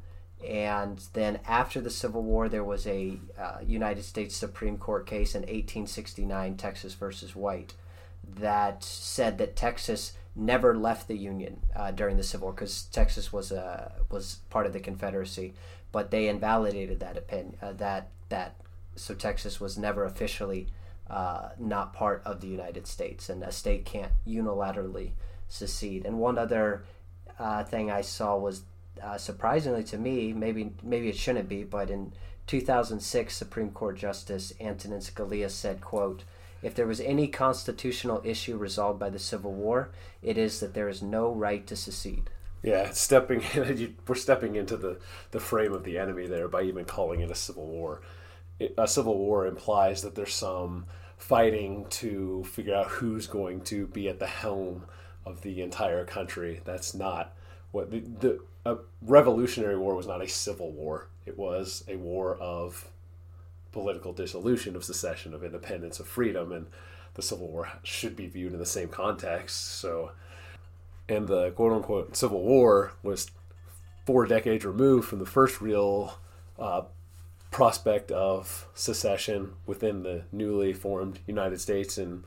and 0.46 1.02
then 1.14 1.40
after 1.48 1.80
the 1.80 1.90
Civil 1.90 2.22
War, 2.22 2.50
there 2.50 2.66
was 2.66 2.86
a 2.86 3.18
uh, 3.40 3.60
United 3.66 4.04
States 4.04 4.36
Supreme 4.36 4.78
Court 4.78 5.06
case 5.06 5.36
in 5.36 5.42
1869, 5.44 6.58
Texas 6.58 6.96
versus 6.96 7.34
White, 7.34 7.74
that 8.40 8.84
said 8.84 9.38
that 9.38 9.56
Texas 9.56 10.14
never 10.36 10.76
left 10.76 11.08
the 11.08 11.18
Union 11.18 11.62
uh, 11.76 11.92
during 11.92 12.18
the 12.18 12.24
Civil 12.24 12.48
War 12.48 12.54
because 12.54 12.84
Texas 12.86 13.32
was 13.32 13.52
a 13.52 13.92
was 14.10 14.40
part 14.50 14.66
of 14.66 14.74
the 14.74 14.80
Confederacy, 14.80 15.54
but 15.92 16.12
they 16.12 16.28
invalidated 16.28 17.00
that 17.00 17.18
opinion 17.18 17.56
uh, 17.62 17.74
that 17.74 18.10
that 18.30 18.56
so 18.96 19.14
Texas 19.14 19.60
was 19.60 19.78
never 19.78 20.06
officially 20.06 20.68
uh, 21.10 21.50
not 21.60 21.94
part 21.94 22.22
of 22.26 22.42
the 22.42 22.48
United 22.48 22.88
States, 22.88 23.30
and 23.30 23.44
a 23.44 23.52
state 23.52 23.86
can't 23.86 24.12
unilaterally 24.28 25.12
secede. 25.48 26.06
And 26.06 26.20
one 26.20 26.38
other 26.38 26.86
uh, 27.38 27.64
thing 27.64 27.92
I 27.92 28.02
saw 28.02 28.38
was 28.38 28.64
uh, 29.02 29.18
surprisingly 29.18 29.84
to 29.86 29.98
me, 29.98 30.34
maybe 30.34 30.72
maybe 30.82 31.10
it 31.10 31.18
shouldn't 31.18 31.50
be, 31.50 31.64
but 31.64 31.90
in 31.90 32.14
2006, 32.48 33.36
Supreme 33.36 33.72
Court 33.72 33.98
Justice 33.98 34.54
Antonin 34.60 35.00
Scalia 35.00 35.50
said, 35.50 35.82
"quote." 35.82 36.24
If 36.64 36.74
there 36.76 36.88
was 36.88 37.02
any 37.02 37.28
constitutional 37.28 38.22
issue 38.24 38.58
resolved 38.58 39.00
by 39.00 39.10
the 39.10 39.20
Civil 39.20 39.52
War, 39.52 39.90
it 40.22 40.38
is 40.38 40.60
that 40.62 40.74
there 40.74 40.90
is 40.90 41.02
no 41.02 41.32
right 41.32 41.68
to 41.68 41.76
secede. 41.76 42.30
Yeah, 42.64 42.92
stepping 42.92 43.44
we're 44.08 44.16
stepping 44.16 44.56
into 44.56 44.78
the, 44.78 44.98
the 45.32 45.40
frame 45.40 45.74
of 45.74 45.84
the 45.84 45.98
enemy 45.98 46.26
there 46.28 46.48
by 46.48 46.62
even 46.62 46.86
calling 46.86 47.20
it 47.20 47.30
a 47.30 47.36
civil 47.36 47.68
war 47.68 48.02
a 48.78 48.88
civil 48.88 49.18
war 49.18 49.46
implies 49.46 50.02
that 50.02 50.16
there's 50.16 50.34
some 50.34 50.86
fighting 51.18 51.86
to 51.90 52.44
figure 52.44 52.76
out 52.76 52.88
who's 52.88 53.28
going 53.28 53.62
to 53.62 53.88
be 53.88 54.10
at 54.10 54.20
the 54.20 54.28
helm 54.28 54.86
of 55.26 55.42
the 55.42 55.62
entire 55.62 56.06
country. 56.06 56.62
That's 56.66 56.94
not 56.94 57.34
what 57.72 57.92
the, 57.92 58.40
the 58.64 58.80
Revolutionary 59.02 59.78
War 59.78 59.96
was 59.96 60.08
not 60.08 60.22
a 60.22 60.28
civil 60.28 60.72
war. 60.72 61.08
It 61.26 61.38
was 61.38 61.84
a 61.88 61.96
war 61.96 62.36
of 62.38 62.90
political 63.74 64.14
dissolution, 64.14 64.76
of 64.76 64.86
secession, 64.86 65.34
of 65.34 65.44
independence, 65.44 66.00
of 66.00 66.08
freedom, 66.08 66.52
and 66.52 66.68
the 67.16 67.22
Civil 67.22 67.48
War 67.48 67.70
should 67.84 68.16
be 68.16 68.28
viewed 68.28 68.54
in 68.54 68.60
the 68.60 68.66
same 68.66 68.88
context. 68.88 69.80
So, 69.80 70.12
and 71.10 71.28
the 71.28 71.52
quote 71.52 71.74
unquote 71.74 72.16
Civil 72.16 72.42
War 72.42 72.94
was 73.04 73.30
four 74.06 74.26
decades 74.26 74.64
removed 74.64 75.08
from 75.08 75.20
the 75.20 75.26
first 75.26 75.62
real 75.62 76.18
uh, 76.58 76.84
prospect 77.52 78.12
of 78.12 78.68
secession 78.74 79.54
within 79.66 80.04
the 80.04 80.24
newly 80.32 80.74
formed 80.74 81.20
United 81.28 81.62
States 81.62 81.98
and 81.98 82.24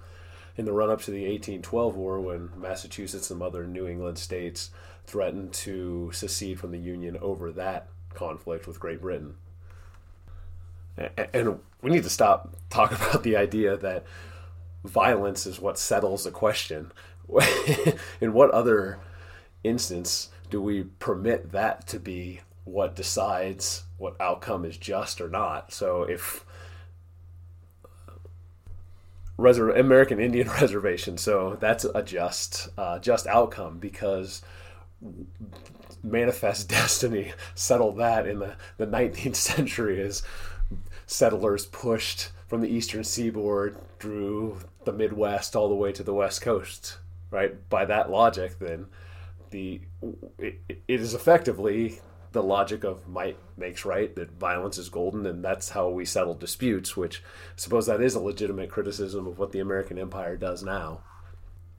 in 0.57 0.65
the 0.65 0.73
run 0.73 0.91
up 0.91 1.03
to 1.03 1.11
the 1.11 1.23
1812 1.23 1.97
war 1.97 2.21
when 2.21 2.49
Massachusetts 2.57 3.31
and 3.31 3.43
other 3.43 3.67
New 3.67 3.87
England 3.87 4.19
states 4.19 4.71
threatened 5.07 5.53
to 5.53 6.11
secede 6.13 6.59
from 6.59 6.71
the 6.71 6.79
Union 6.79 7.17
over 7.21 7.53
that 7.53 7.89
conflict 8.15 8.67
with 8.67 8.81
Great 8.81 9.01
Britain. 9.01 9.35
And 11.33 11.61
we 11.83 11.91
need 11.91 12.05
to 12.05 12.11
stop 12.11 12.57
talking 12.71 12.97
about 13.01 13.23
the 13.23 13.37
idea 13.37 13.77
that 13.77 14.05
violence 14.85 15.47
is 15.47 15.61
what 15.61 15.79
settles 15.79 16.27
a 16.27 16.31
question. 16.31 16.93
in 18.21 18.33
what 18.33 18.51
other 18.53 18.99
instance 19.65 20.31
do 20.49 20.61
we 20.61 20.85
permit 21.01 21.51
that 21.53 21.87
to 21.89 21.99
be 21.99 22.41
what 22.65 22.95
decides 22.95 23.85
what 23.99 24.21
outcome 24.21 24.65
is 24.65 24.77
just 24.77 25.21
or 25.21 25.29
not. 25.29 25.73
So 25.73 26.03
if 26.03 26.45
Reser- 29.39 29.79
American 29.79 30.21
Indian 30.21 30.49
reservation, 30.61 31.19
so 31.19 31.57
that's 31.61 31.85
a 31.85 32.03
just 32.03 32.69
uh, 32.79 32.99
just 32.99 33.27
outcome 33.27 33.79
because 33.79 34.43
manifest 36.03 36.69
destiny 36.69 37.33
settled 37.55 37.99
that 37.99 38.27
in 38.27 38.39
the, 38.39 38.57
the 38.79 38.87
19th 38.87 39.37
century 39.37 40.01
as 40.01 40.23
settlers 41.07 41.67
pushed 41.67 42.31
from 42.47 42.61
the 42.61 42.69
eastern 42.69 43.03
seaboard 43.03 43.77
through 43.99 44.59
the 44.85 44.93
midwest 44.93 45.57
all 45.57 45.69
the 45.69 45.75
way 45.75 45.93
to 45.93 46.03
the 46.03 46.15
west 46.15 46.41
coast 46.43 46.99
right 47.31 47.69
by 47.69 47.85
that 47.85 48.11
logic 48.11 48.59
then 48.59 48.87
the 49.51 49.81
it, 50.39 50.61
it 50.69 51.01
is 51.01 51.15
effectively 51.15 52.01
the 52.37 52.43
logic 52.43 52.85
of 52.85 53.09
might 53.09 53.39
makes 53.57 53.87
right, 53.87 54.15
that 54.15 54.39
violence 54.39 54.77
is 54.77 54.91
golden, 54.91 55.25
and 55.25 55.43
that's 55.43 55.71
how 55.71 55.89
we 55.89 56.05
settle 56.05 56.35
disputes, 56.35 56.95
which 56.95 57.23
I 57.25 57.57
suppose 57.57 57.87
that 57.87 58.03
is 58.03 58.15
a 58.15 58.21
legitimate 58.21 58.69
criticism 58.69 59.27
of 59.27 59.39
what 59.39 59.53
the 59.53 59.61
American 59.61 59.99
empire 59.99 60.37
does 60.37 60.63
now. 60.63 61.01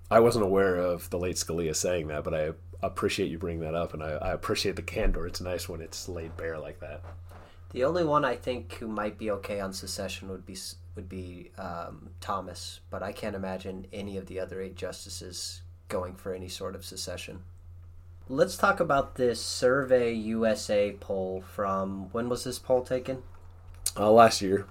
I 0.10 0.20
wasn't 0.20 0.46
aware 0.46 0.76
of 0.78 1.12
the 1.12 1.20
late 1.20 1.36
Scalia 1.36 1.76
saying 1.76 2.08
that, 2.08 2.24
but 2.24 2.34
I 2.34 2.54
appreciate 2.82 3.30
you 3.30 3.38
bringing 3.38 3.62
that 3.62 3.76
up, 3.76 3.94
and 3.94 4.02
I, 4.02 4.14
I 4.14 4.32
appreciate 4.32 4.76
the 4.76 4.82
candor. 4.82 5.28
It's 5.28 5.42
nice 5.42 5.70
when 5.70 5.80
it's 5.80 6.10
laid 6.10 6.36
bare 6.38 6.58
like 6.58 6.80
that. 6.80 7.04
The 7.72 7.84
only 7.84 8.04
one 8.04 8.24
I 8.24 8.36
think 8.36 8.76
who 8.76 8.88
might 8.88 9.18
be 9.18 9.30
okay 9.32 9.60
on 9.60 9.74
secession 9.74 10.30
would 10.30 10.46
be 10.46 10.58
would 10.96 11.10
be 11.10 11.52
um, 11.58 12.10
Thomas, 12.20 12.80
but 12.90 13.04
I 13.04 13.12
can't 13.12 13.36
imagine 13.36 13.86
any 13.94 14.18
of 14.18 14.26
the 14.26 14.40
other 14.40 14.62
eight 14.62 14.76
justices 14.76 15.62
going 15.90 16.16
for 16.16 16.34
any 16.34 16.50
sort 16.50 16.76
of 16.76 16.84
secession. 16.84 17.44
Let's 18.30 18.58
talk 18.58 18.80
about 18.80 19.16
this 19.16 19.42
Survey 19.42 20.12
USA 20.14 20.92
poll 21.00 21.42
from 21.42 22.10
when 22.12 22.30
was 22.30 22.44
this 22.44 22.60
poll 22.60 22.84
taken? 22.84 23.24
Uh, 23.96 24.12
last 24.12 24.42
year. 24.42 24.66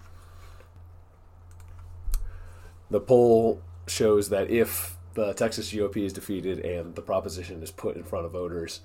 The 2.90 3.00
poll 3.00 3.62
shows 3.86 4.28
that 4.28 4.50
if 4.50 4.96
the 5.14 5.32
Texas 5.32 5.72
GOP 5.72 6.04
is 6.04 6.12
defeated 6.12 6.58
and 6.60 6.94
the 6.94 7.02
proposition 7.02 7.62
is 7.62 7.70
put 7.70 7.96
in 7.96 8.04
front 8.04 8.26
of 8.26 8.32
voters 8.32 8.80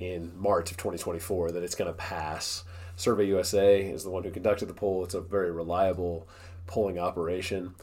in 0.00 0.32
March 0.36 0.70
of 0.70 0.76
2024, 0.76 1.52
that 1.52 1.62
it's 1.62 1.76
going 1.76 1.90
to 1.90 1.96
pass. 1.96 2.64
Survey 2.96 3.26
USA 3.26 3.82
is 3.82 4.04
the 4.04 4.10
one 4.10 4.24
who 4.24 4.30
conducted 4.30 4.66
the 4.66 4.74
poll. 4.74 5.04
It's 5.04 5.14
a 5.14 5.20
very 5.20 5.50
reliable 5.50 6.26
polling 6.66 6.98
operation, 6.98 7.74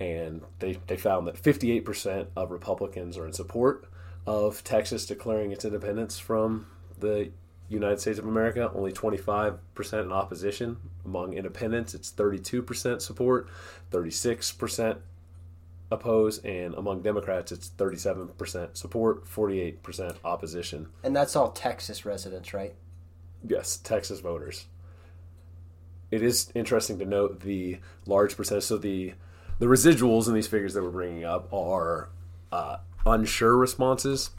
and 0.00 0.42
they, 0.58 0.78
they 0.86 0.96
found 0.96 1.26
that 1.26 1.40
58% 1.40 2.26
of 2.34 2.50
Republicans 2.50 3.16
are 3.16 3.26
in 3.26 3.32
support 3.32 3.86
of 4.26 4.64
Texas 4.64 5.06
declaring 5.06 5.52
its 5.52 5.64
independence 5.64 6.18
from 6.18 6.66
the 6.98 7.30
United 7.68 8.00
States 8.00 8.18
of 8.18 8.26
America, 8.26 8.70
only 8.74 8.92
25% 8.92 9.58
in 10.02 10.12
opposition. 10.12 10.76
Among 11.04 11.34
independents, 11.34 11.94
it's 11.94 12.12
32% 12.12 13.00
support, 13.00 13.48
36% 13.90 14.98
oppose, 15.90 16.38
and 16.38 16.74
among 16.74 17.02
Democrats, 17.02 17.52
it's 17.52 17.70
37% 17.70 18.76
support, 18.76 19.24
48% 19.26 20.16
opposition. 20.24 20.88
And 21.02 21.14
that's 21.14 21.36
all 21.36 21.52
Texas 21.52 22.04
residents, 22.04 22.54
right? 22.54 22.74
Yes, 23.46 23.76
Texas 23.76 24.20
voters. 24.20 24.66
It 26.10 26.22
is 26.22 26.52
interesting 26.54 26.98
to 26.98 27.04
note 27.04 27.40
the 27.40 27.78
large 28.06 28.36
percentage. 28.36 28.64
So 28.64 28.78
the 28.78 29.14
the 29.58 29.66
residuals 29.66 30.28
in 30.28 30.34
these 30.34 30.48
figures 30.48 30.74
that 30.74 30.82
we're 30.82 30.90
bringing 30.90 31.24
up 31.24 31.52
are 31.52 32.08
uh, 32.50 32.78
unsure 33.06 33.56
responses. 33.56 34.30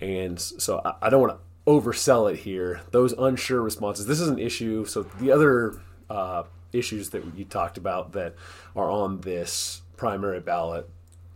And 0.00 0.40
so 0.40 0.80
I, 0.84 0.94
I 1.02 1.10
don't 1.10 1.20
want 1.20 1.38
to 1.38 1.70
oversell 1.70 2.32
it 2.32 2.40
here. 2.40 2.80
Those 2.90 3.12
unsure 3.12 3.60
responses, 3.60 4.06
this 4.06 4.20
is 4.20 4.28
an 4.28 4.38
issue. 4.38 4.84
So 4.84 5.02
the 5.02 5.30
other 5.30 5.80
uh, 6.10 6.44
issues 6.72 7.10
that 7.10 7.22
you 7.36 7.44
talked 7.44 7.76
about 7.76 8.12
that 8.12 8.34
are 8.74 8.90
on 8.90 9.20
this 9.20 9.82
primary 9.96 10.40
ballot 10.40 10.88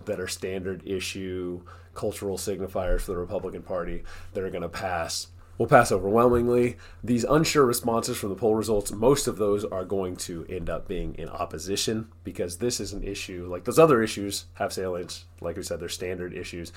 that 0.07 0.19
are 0.19 0.29
standard 0.29 0.83
issue 0.87 1.63
cultural 1.95 2.37
signifiers 2.37 3.03
for 3.03 3.13
the 3.13 3.17
Republican 3.17 3.63
Party 3.63 4.03
that 4.33 4.43
are 4.43 4.51
going 4.51 4.63
to 4.63 4.69
pass 4.69 5.29
will 5.59 5.67
pass 5.67 5.91
overwhelmingly. 5.93 6.77
These 7.03 7.25
unsure 7.25 7.65
responses 7.65 8.17
from 8.17 8.31
the 8.31 8.37
poll 8.37 8.55
results, 8.55 8.93
most 8.93 9.27
of 9.27 9.37
those 9.37 9.65
are 9.65 9.85
going 9.85 10.17
to 10.17 10.47
end 10.49 10.69
up 10.69 10.89
being 10.89 11.15
in 11.15 11.29
opposition 11.29 12.09
because 12.25 12.59
this 12.59 12.81
is 12.81 12.93
an 12.93 13.03
issue 13.03 13.47
like 13.49 13.65
those 13.65 13.79
other 13.79 14.03
issues 14.03 14.47
have 14.55 14.73
salience. 14.73 15.25
Like 15.41 15.57
we 15.57 15.63
said, 15.63 15.81
they're 15.81 15.89
standard 15.89 16.33
issues. 16.33 16.73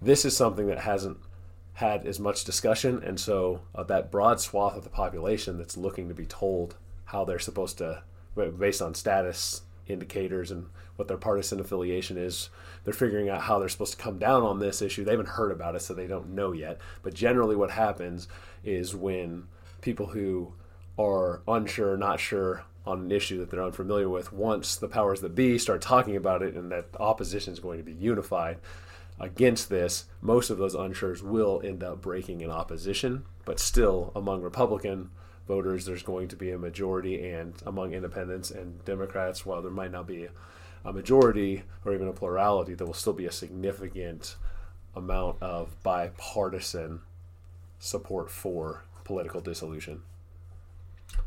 This 0.00 0.24
is 0.24 0.36
something 0.36 0.66
that 0.66 0.80
hasn't 0.80 1.18
had 1.74 2.06
as 2.06 2.20
much 2.20 2.44
discussion, 2.44 3.02
and 3.02 3.18
so 3.18 3.62
uh, 3.74 3.82
that 3.84 4.10
broad 4.10 4.40
swath 4.40 4.76
of 4.76 4.84
the 4.84 4.90
population 4.90 5.56
that's 5.56 5.76
looking 5.76 6.08
to 6.08 6.14
be 6.14 6.26
told 6.26 6.76
how 7.06 7.24
they're 7.24 7.38
supposed 7.38 7.78
to, 7.78 8.02
based 8.58 8.82
on 8.82 8.94
status 8.94 9.62
indicators 9.88 10.50
and 10.50 10.66
what 10.96 11.08
their 11.08 11.16
partisan 11.16 11.60
affiliation 11.60 12.16
is. 12.16 12.50
They're 12.84 12.94
figuring 12.94 13.28
out 13.28 13.42
how 13.42 13.58
they're 13.58 13.68
supposed 13.68 13.96
to 13.96 14.02
come 14.02 14.18
down 14.18 14.42
on 14.42 14.58
this 14.58 14.82
issue. 14.82 15.04
They 15.04 15.12
haven't 15.12 15.30
heard 15.30 15.52
about 15.52 15.74
it, 15.74 15.80
so 15.80 15.94
they 15.94 16.06
don't 16.06 16.34
know 16.34 16.52
yet. 16.52 16.78
But 17.02 17.14
generally, 17.14 17.56
what 17.56 17.70
happens 17.70 18.28
is 18.64 18.94
when 18.94 19.48
people 19.80 20.06
who 20.06 20.52
are 20.98 21.42
unsure, 21.48 21.96
not 21.96 22.20
sure 22.20 22.64
on 22.84 23.00
an 23.00 23.12
issue 23.12 23.38
that 23.38 23.50
they're 23.50 23.64
unfamiliar 23.64 24.08
with, 24.08 24.32
once 24.32 24.76
the 24.76 24.88
powers 24.88 25.20
that 25.20 25.34
be 25.34 25.58
start 25.58 25.80
talking 25.80 26.16
about 26.16 26.42
it 26.42 26.54
and 26.54 26.70
that 26.72 26.86
opposition 26.98 27.52
is 27.52 27.60
going 27.60 27.78
to 27.78 27.84
be 27.84 27.92
unified 27.92 28.58
against 29.20 29.68
this, 29.68 30.06
most 30.20 30.50
of 30.50 30.58
those 30.58 30.74
unsures 30.74 31.22
will 31.22 31.60
end 31.64 31.82
up 31.82 32.00
breaking 32.00 32.40
in 32.40 32.50
opposition. 32.50 33.24
But 33.44 33.60
still, 33.60 34.12
among 34.14 34.42
Republican 34.42 35.10
voters, 35.46 35.84
there's 35.84 36.02
going 36.02 36.28
to 36.28 36.36
be 36.36 36.50
a 36.50 36.58
majority, 36.58 37.30
and 37.30 37.54
among 37.66 37.92
independents 37.92 38.50
and 38.50 38.84
Democrats, 38.84 39.44
while 39.44 39.62
there 39.62 39.70
might 39.70 39.90
not 39.92 40.06
be 40.06 40.28
a 40.84 40.92
majority 40.92 41.62
or 41.84 41.94
even 41.94 42.08
a 42.08 42.12
plurality, 42.12 42.74
there 42.74 42.86
will 42.86 42.94
still 42.94 43.12
be 43.12 43.26
a 43.26 43.32
significant 43.32 44.36
amount 44.94 45.40
of 45.40 45.82
bipartisan 45.82 47.00
support 47.78 48.30
for 48.30 48.84
political 49.04 49.40
dissolution. 49.40 50.02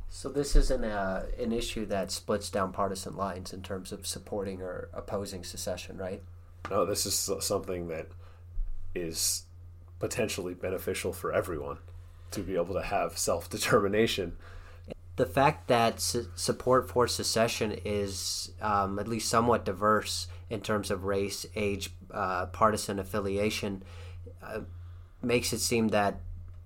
So 0.10 0.30
this 0.30 0.56
isn't 0.56 0.84
a, 0.84 0.90
uh, 0.90 1.26
an 1.42 1.52
issue 1.52 1.86
that 1.88 2.10
splits 2.12 2.50
down 2.50 2.72
partisan 2.72 3.16
lines 3.18 3.54
in 3.54 3.62
terms 3.62 3.92
of 3.92 4.08
supporting 4.08 4.62
or 4.62 4.90
opposing 4.94 5.44
secession, 5.44 5.98
right? 5.98 6.22
No, 6.70 6.86
this 6.86 7.06
is 7.06 7.30
something 7.42 7.90
that 7.90 8.08
is 8.96 9.44
potentially 10.00 10.54
beneficial 10.54 11.12
for 11.12 11.34
everyone 11.34 11.78
to 12.32 12.42
be 12.42 12.56
able 12.56 12.74
to 12.74 12.84
have 12.84 13.18
self 13.18 13.50
determination 13.50 14.38
the 15.16 15.26
fact 15.26 15.68
that 15.68 16.00
su- 16.00 16.28
support 16.36 16.90
for 16.90 17.08
secession 17.08 17.80
is 17.86 18.52
um, 18.62 19.00
at 19.00 19.08
least 19.08 19.30
somewhat 19.30 19.66
diverse 19.66 20.28
in 20.50 20.62
terms 20.62 20.92
of 20.92 21.06
race, 21.06 21.46
age, 21.56 21.92
uh, 22.12 22.48
partisan 22.48 23.00
affiliation 23.00 23.84
uh, 24.44 24.62
makes 25.22 25.54
it 25.54 25.60
seem 25.60 25.90
that 25.90 26.20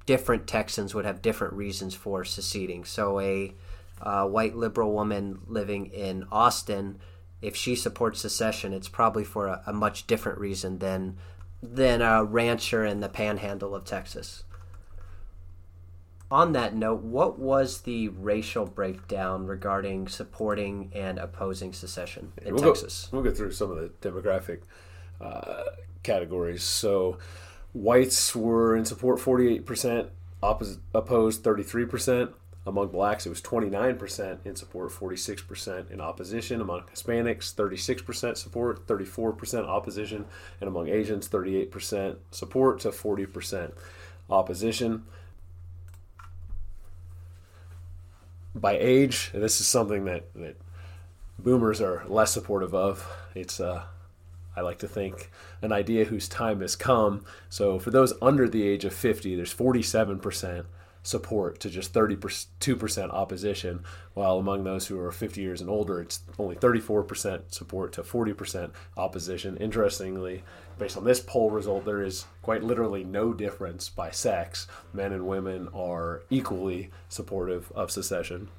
different 0.05 0.47
Texans 0.47 0.95
would 0.95 1.05
have 1.05 1.21
different 1.21 1.53
reasons 1.53 1.93
for 1.93 2.25
seceding. 2.25 2.83
So, 2.83 3.19
a 3.19 3.53
uh, 4.01 4.25
white 4.25 4.55
liberal 4.55 4.93
woman 4.93 5.39
living 5.45 5.87
in 5.87 6.25
Austin, 6.31 6.99
if 7.41 7.55
she 7.55 7.75
supports 7.75 8.19
secession, 8.19 8.73
it's 8.73 8.87
probably 8.87 9.23
for 9.23 9.47
a, 9.47 9.61
a 9.67 9.73
much 9.73 10.07
different 10.07 10.39
reason 10.39 10.79
than 10.79 11.17
than 11.61 12.01
a 12.01 12.23
rancher 12.23 12.85
in 12.85 13.01
the 13.01 13.09
panhandle 13.09 13.75
of 13.75 13.83
Texas 13.83 14.43
on 16.31 16.53
that 16.53 16.75
note, 16.75 17.01
what 17.01 17.39
was 17.39 17.81
the 17.81 18.09
racial 18.09 18.65
breakdown 18.65 19.47
regarding 19.47 20.07
supporting 20.07 20.91
and 20.93 21.17
opposing 21.17 21.73
secession 21.73 22.31
in 22.43 22.53
we'll 22.53 22.63
Texas? 22.63 23.07
Go, 23.11 23.17
we'll 23.17 23.31
go 23.31 23.35
through 23.35 23.51
some 23.51 23.71
of 23.71 23.77
the 23.77 23.89
demographic 24.07 24.59
uh, 25.19 25.63
categories. 26.03 26.63
So, 26.63 27.17
whites 27.73 28.35
were 28.35 28.75
in 28.75 28.85
support 28.85 29.19
48%, 29.19 30.09
oppos- 30.43 30.77
opposed 30.93 31.43
33%. 31.43 32.33
Among 32.67 32.89
blacks, 32.89 33.25
it 33.25 33.29
was 33.29 33.41
29% 33.41 34.45
in 34.45 34.55
support, 34.55 34.91
46% 34.91 35.89
in 35.89 35.99
opposition. 35.99 36.61
Among 36.61 36.81
Hispanics, 36.93 37.55
36% 37.55 38.37
support, 38.37 38.85
34% 38.85 39.65
opposition. 39.65 40.25
And 40.61 40.67
among 40.67 40.89
Asians, 40.89 41.27
38% 41.27 42.17
support 42.29 42.79
to 42.81 42.89
40% 42.89 43.71
opposition. 44.29 45.05
By 48.55 48.77
age, 48.77 49.31
this 49.33 49.59
is 49.59 49.67
something 49.67 50.05
that, 50.05 50.33
that 50.35 50.57
boomers 51.37 51.81
are 51.81 52.03
less 52.07 52.31
supportive 52.31 52.73
of. 52.73 53.07
It's, 53.35 53.59
uh, 53.59 53.83
I 54.55 54.61
like 54.61 54.79
to 54.79 54.87
think, 54.87 55.31
an 55.61 55.71
idea 55.71 56.05
whose 56.05 56.27
time 56.27 56.61
has 56.61 56.75
come. 56.75 57.23
So 57.49 57.79
for 57.79 57.91
those 57.91 58.13
under 58.21 58.49
the 58.49 58.67
age 58.67 58.85
of 58.85 58.93
50, 58.93 59.35
there's 59.35 59.53
47% 59.53 60.65
support 61.09 61.59
to 61.59 61.69
just 61.69 61.93
32% 61.93 63.09
opposition, 63.09 63.83
while 64.13 64.37
among 64.37 64.63
those 64.63 64.87
who 64.87 64.99
are 64.99 65.11
50 65.11 65.41
years 65.41 65.59
and 65.59 65.69
older, 65.69 66.01
it's 66.01 66.21
only 66.37 66.55
34% 66.55 67.51
support 67.53 67.91
to 67.93 68.03
40% 68.03 68.71
opposition. 68.95 69.57
Interestingly, 69.57 70.43
based 70.77 70.95
on 70.95 71.03
this 71.03 71.19
poll 71.19 71.49
result, 71.49 71.85
there 71.85 72.03
is 72.03 72.25
quite 72.41 72.63
literally 72.63 73.03
no 73.03 73.33
difference 73.33 73.89
by 73.89 74.11
sex. 74.11 74.67
Men 74.93 75.11
and 75.11 75.27
women 75.27 75.67
are 75.73 76.21
equally 76.29 76.91
supportive 77.09 77.71
of 77.73 77.91
secession. 77.91 78.49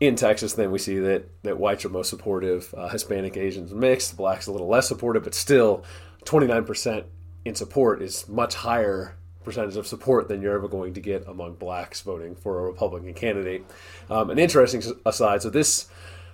In 0.00 0.16
Texas, 0.16 0.54
then 0.54 0.70
we 0.70 0.78
see 0.78 0.98
that, 0.98 1.28
that 1.42 1.58
whites 1.58 1.84
are 1.84 1.88
most 1.88 2.10
supportive, 2.10 2.74
uh, 2.76 2.88
Hispanic, 2.88 3.36
Asians 3.36 3.72
mixed, 3.72 4.16
blacks 4.16 4.46
a 4.46 4.52
little 4.52 4.68
less 4.68 4.88
supportive, 4.88 5.24
but 5.24 5.34
still 5.34 5.84
29% 6.24 7.04
in 7.44 7.54
support 7.54 8.02
is 8.02 8.28
much 8.28 8.54
higher 8.54 9.16
percentage 9.44 9.76
of 9.76 9.86
support 9.86 10.28
than 10.28 10.42
you're 10.42 10.54
ever 10.54 10.68
going 10.68 10.94
to 10.94 11.00
get 11.00 11.26
among 11.28 11.54
blacks 11.54 12.00
voting 12.00 12.34
for 12.34 12.58
a 12.58 12.62
Republican 12.62 13.14
candidate. 13.14 13.64
Um, 14.10 14.30
an 14.30 14.38
interesting 14.38 14.82
aside 15.04 15.42
so, 15.42 15.50
this 15.50 15.88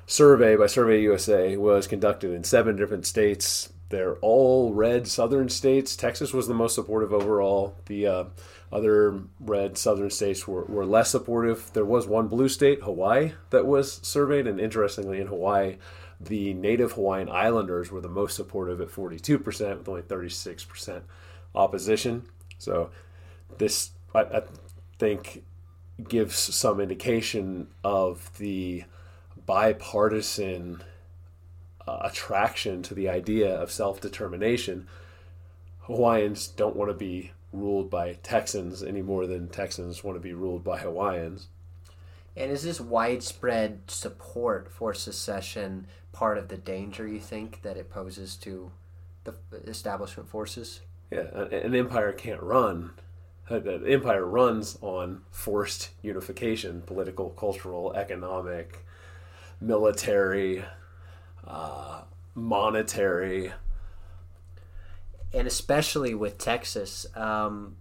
survey 0.06 0.56
by 0.56 0.66
Survey 0.66 1.02
USA 1.02 1.56
was 1.56 1.86
conducted 1.86 2.32
in 2.32 2.44
seven 2.44 2.76
different 2.76 3.06
states. 3.06 3.72
They're 3.90 4.16
all 4.16 4.72
red 4.72 5.08
southern 5.08 5.48
states. 5.48 5.96
Texas 5.96 6.32
was 6.32 6.46
the 6.46 6.54
most 6.54 6.76
supportive 6.76 7.12
overall. 7.12 7.74
The 7.86 8.06
uh, 8.06 8.24
other 8.72 9.20
red 9.40 9.76
southern 9.76 10.10
states 10.10 10.46
were, 10.46 10.64
were 10.64 10.86
less 10.86 11.10
supportive. 11.10 11.70
There 11.72 11.84
was 11.84 12.06
one 12.06 12.28
blue 12.28 12.48
state, 12.48 12.82
Hawaii, 12.82 13.32
that 13.50 13.66
was 13.66 14.00
surveyed. 14.02 14.46
And 14.46 14.60
interestingly, 14.60 15.20
in 15.20 15.26
Hawaii, 15.26 15.76
the 16.20 16.54
native 16.54 16.92
Hawaiian 16.92 17.28
Islanders 17.28 17.90
were 17.90 18.00
the 18.00 18.08
most 18.08 18.36
supportive 18.36 18.80
at 18.80 18.88
42%, 18.88 19.78
with 19.78 19.88
only 19.88 20.02
36% 20.02 21.02
opposition. 21.54 22.26
So 22.60 22.90
this, 23.58 23.90
I, 24.14 24.20
I 24.20 24.42
think, 24.98 25.42
gives 26.08 26.36
some 26.36 26.80
indication 26.80 27.68
of 27.82 28.30
the 28.38 28.84
bipartisan 29.46 30.82
uh, 31.88 31.98
attraction 32.02 32.82
to 32.82 32.94
the 32.94 33.08
idea 33.08 33.52
of 33.52 33.70
self 33.70 34.00
determination. 34.00 34.86
Hawaiians 35.82 36.46
don't 36.48 36.76
want 36.76 36.90
to 36.90 36.96
be 36.96 37.32
ruled 37.52 37.90
by 37.90 38.12
Texans 38.22 38.82
any 38.82 39.02
more 39.02 39.26
than 39.26 39.48
Texans 39.48 40.04
want 40.04 40.16
to 40.16 40.20
be 40.20 40.34
ruled 40.34 40.62
by 40.62 40.78
Hawaiians. 40.78 41.48
And 42.36 42.52
is 42.52 42.62
this 42.62 42.80
widespread 42.80 43.90
support 43.90 44.70
for 44.70 44.94
secession 44.94 45.86
part 46.12 46.38
of 46.38 46.48
the 46.48 46.56
danger 46.56 47.08
you 47.08 47.18
think 47.18 47.62
that 47.62 47.76
it 47.76 47.90
poses 47.90 48.36
to 48.36 48.70
the 49.24 49.34
establishment 49.66 50.28
forces? 50.28 50.80
Yeah, 51.10 51.22
an 51.50 51.74
empire 51.74 52.12
can't 52.12 52.42
run. 52.42 52.92
An 53.48 53.84
empire 53.86 54.24
runs 54.24 54.78
on 54.80 55.22
forced 55.32 55.90
unification, 56.02 56.82
political, 56.82 57.30
cultural, 57.30 57.92
economic, 57.94 58.84
military, 59.60 60.64
uh, 61.44 62.02
monetary. 62.34 63.52
And 65.34 65.48
especially 65.48 66.14
with 66.14 66.38
Texas. 66.38 67.06
Um, 67.16 67.76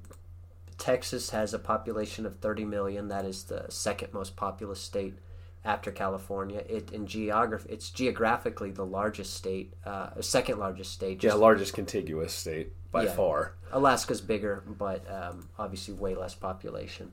Texas 0.79 1.29
has 1.31 1.53
a 1.53 1.59
population 1.59 2.25
of 2.25 2.37
30 2.39 2.65
million. 2.65 3.09
That 3.09 3.25
is 3.25 3.43
the 3.43 3.65
second 3.69 4.13
most 4.13 4.35
populous 4.35 4.79
state 4.79 5.19
after 5.63 5.91
California. 5.91 6.63
It 6.67 6.91
in 6.91 7.05
geography, 7.05 7.69
it's 7.69 7.89
geographically 7.91 8.71
the 8.71 8.85
largest 8.85 9.33
state, 9.33 9.73
uh, 9.85 10.19
second 10.21 10.57
largest 10.57 10.93
state. 10.93 11.21
yeah, 11.21 11.33
largest 11.33 11.73
contiguous 11.73 12.33
state 12.33 12.71
by 12.91 13.03
yeah, 13.03 13.11
far. 13.11 13.53
Alaska's 13.71 14.21
bigger, 14.21 14.63
but 14.67 15.05
um, 15.11 15.49
obviously 15.57 15.93
way 15.93 16.15
less 16.15 16.33
population. 16.33 17.11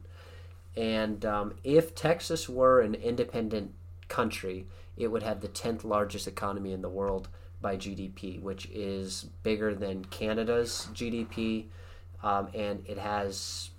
And 0.77 1.25
um, 1.25 1.55
if 1.65 1.95
Texas 1.95 2.49
were 2.49 2.81
an 2.81 2.95
independent 2.95 3.73
country, 4.09 4.67
it 4.97 5.09
would 5.09 5.23
have 5.23 5.41
the 5.41 5.49
10th 5.49 5.85
largest 5.85 6.27
economy 6.27 6.73
in 6.73 6.83
the 6.83 6.89
world 6.89 7.29
by 7.61 7.77
GDP, 7.77 8.41
which 8.41 8.67
is 8.67 9.27
bigger 9.43 9.75
than 9.75 10.05
Canada's 10.07 10.89
GDP, 10.93 11.67
um, 12.23 12.49
and 12.55 12.85
it 12.87 12.99
has 12.99 13.71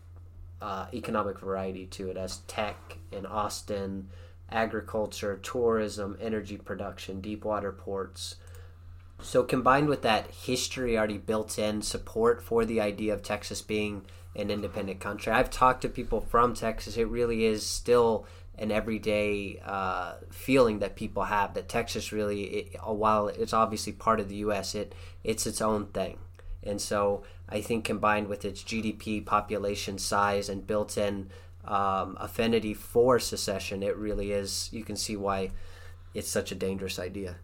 uh, 0.61 0.87
economic 0.93 1.39
variety 1.39 1.85
to 1.85 2.07
it. 2.07 2.17
It 2.17 2.19
has 2.19 2.37
tech 2.47 2.97
in 3.11 3.25
Austin, 3.25 4.09
agriculture, 4.51 5.37
tourism, 5.37 6.17
energy 6.19 6.57
production, 6.57 7.21
deep 7.21 7.45
water 7.45 7.71
ports. 7.71 8.35
So, 9.21 9.43
combined 9.43 9.89
with 9.89 10.03
that 10.03 10.29
history 10.29 10.97
already 10.97 11.17
built 11.17 11.57
in 11.57 11.81
support 11.81 12.41
for 12.41 12.65
the 12.65 12.79
idea 12.79 13.13
of 13.13 13.23
Texas 13.23 13.61
being 13.63 14.05
an 14.35 14.51
independent 14.51 14.99
country, 14.99 15.33
I've 15.33 15.49
talked 15.49 15.81
to 15.81 15.89
people 15.89 16.21
from 16.21 16.53
Texas. 16.53 16.97
It 16.97 17.07
really 17.07 17.45
is 17.45 17.65
still 17.65 18.27
an 18.59 18.71
everyday 18.71 19.59
uh, 19.65 20.15
feeling 20.29 20.79
that 20.79 20.95
people 20.95 21.23
have 21.23 21.55
that 21.55 21.67
Texas 21.67 22.11
really, 22.11 22.43
it, 22.43 22.79
while 22.83 23.27
it's 23.27 23.53
obviously 23.53 23.91
part 23.91 24.19
of 24.19 24.29
the 24.29 24.37
U.S., 24.37 24.75
it 24.75 24.93
it's 25.23 25.47
its 25.47 25.61
own 25.61 25.87
thing. 25.87 26.19
And 26.61 26.79
so, 26.79 27.23
I 27.49 27.61
think 27.61 27.85
combined 27.85 28.27
with 28.27 28.45
its 28.45 28.63
GDP, 28.63 29.25
population 29.25 29.97
size, 29.97 30.47
and 30.47 30.67
built-in 30.67 31.31
um, 31.65 32.17
affinity 32.19 32.75
for 32.75 33.19
secession, 33.19 33.81
it 33.81 33.97
really 33.97 34.31
is. 34.31 34.69
You 34.71 34.83
can 34.83 34.95
see 34.95 35.17
why 35.17 35.51
it's 36.13 36.29
such 36.29 36.51
a 36.51 36.55
dangerous 36.55 36.99
idea. 36.99 37.37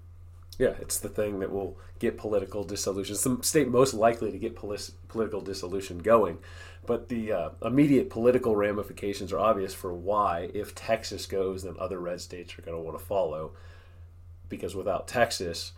Yeah, 0.60 0.76
it's 0.80 1.00
the 1.00 1.10
thing 1.10 1.39
that 1.39 1.52
will 1.52 1.78
get 2.00 2.18
political 2.18 2.63
dissolution. 2.63 3.13
It's 3.13 3.24
the 3.24 3.38
state 3.42 3.70
most 3.70 3.94
likely 3.94 4.32
to 4.32 4.38
get 4.38 4.56
polis- 4.56 4.92
political 5.08 5.42
dissolution 5.42 6.00
going. 6.00 6.39
But 6.86 7.10
the 7.10 7.32
uh, 7.32 7.50
immediate 7.63 8.10
political 8.10 8.56
ramifications 8.56 9.32
are 9.32 9.39
obvious 9.39 9.74
for 9.74 9.94
why, 9.94 10.50
if 10.54 10.76
Texas 10.76 11.26
goes, 11.26 11.63
then 11.63 11.76
other 11.80 12.00
red 12.00 12.22
states 12.22 12.58
are 12.58 12.62
going 12.62 12.78
to 12.78 12.84
want 12.84 12.98
to 13.00 13.04
follow. 13.04 13.54
Because 14.50 14.76
without 14.76 15.08
Texas, 15.08 15.72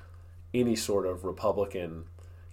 any 0.54 0.76
sort 0.76 1.06
of 1.06 1.24
Republican 1.24 2.06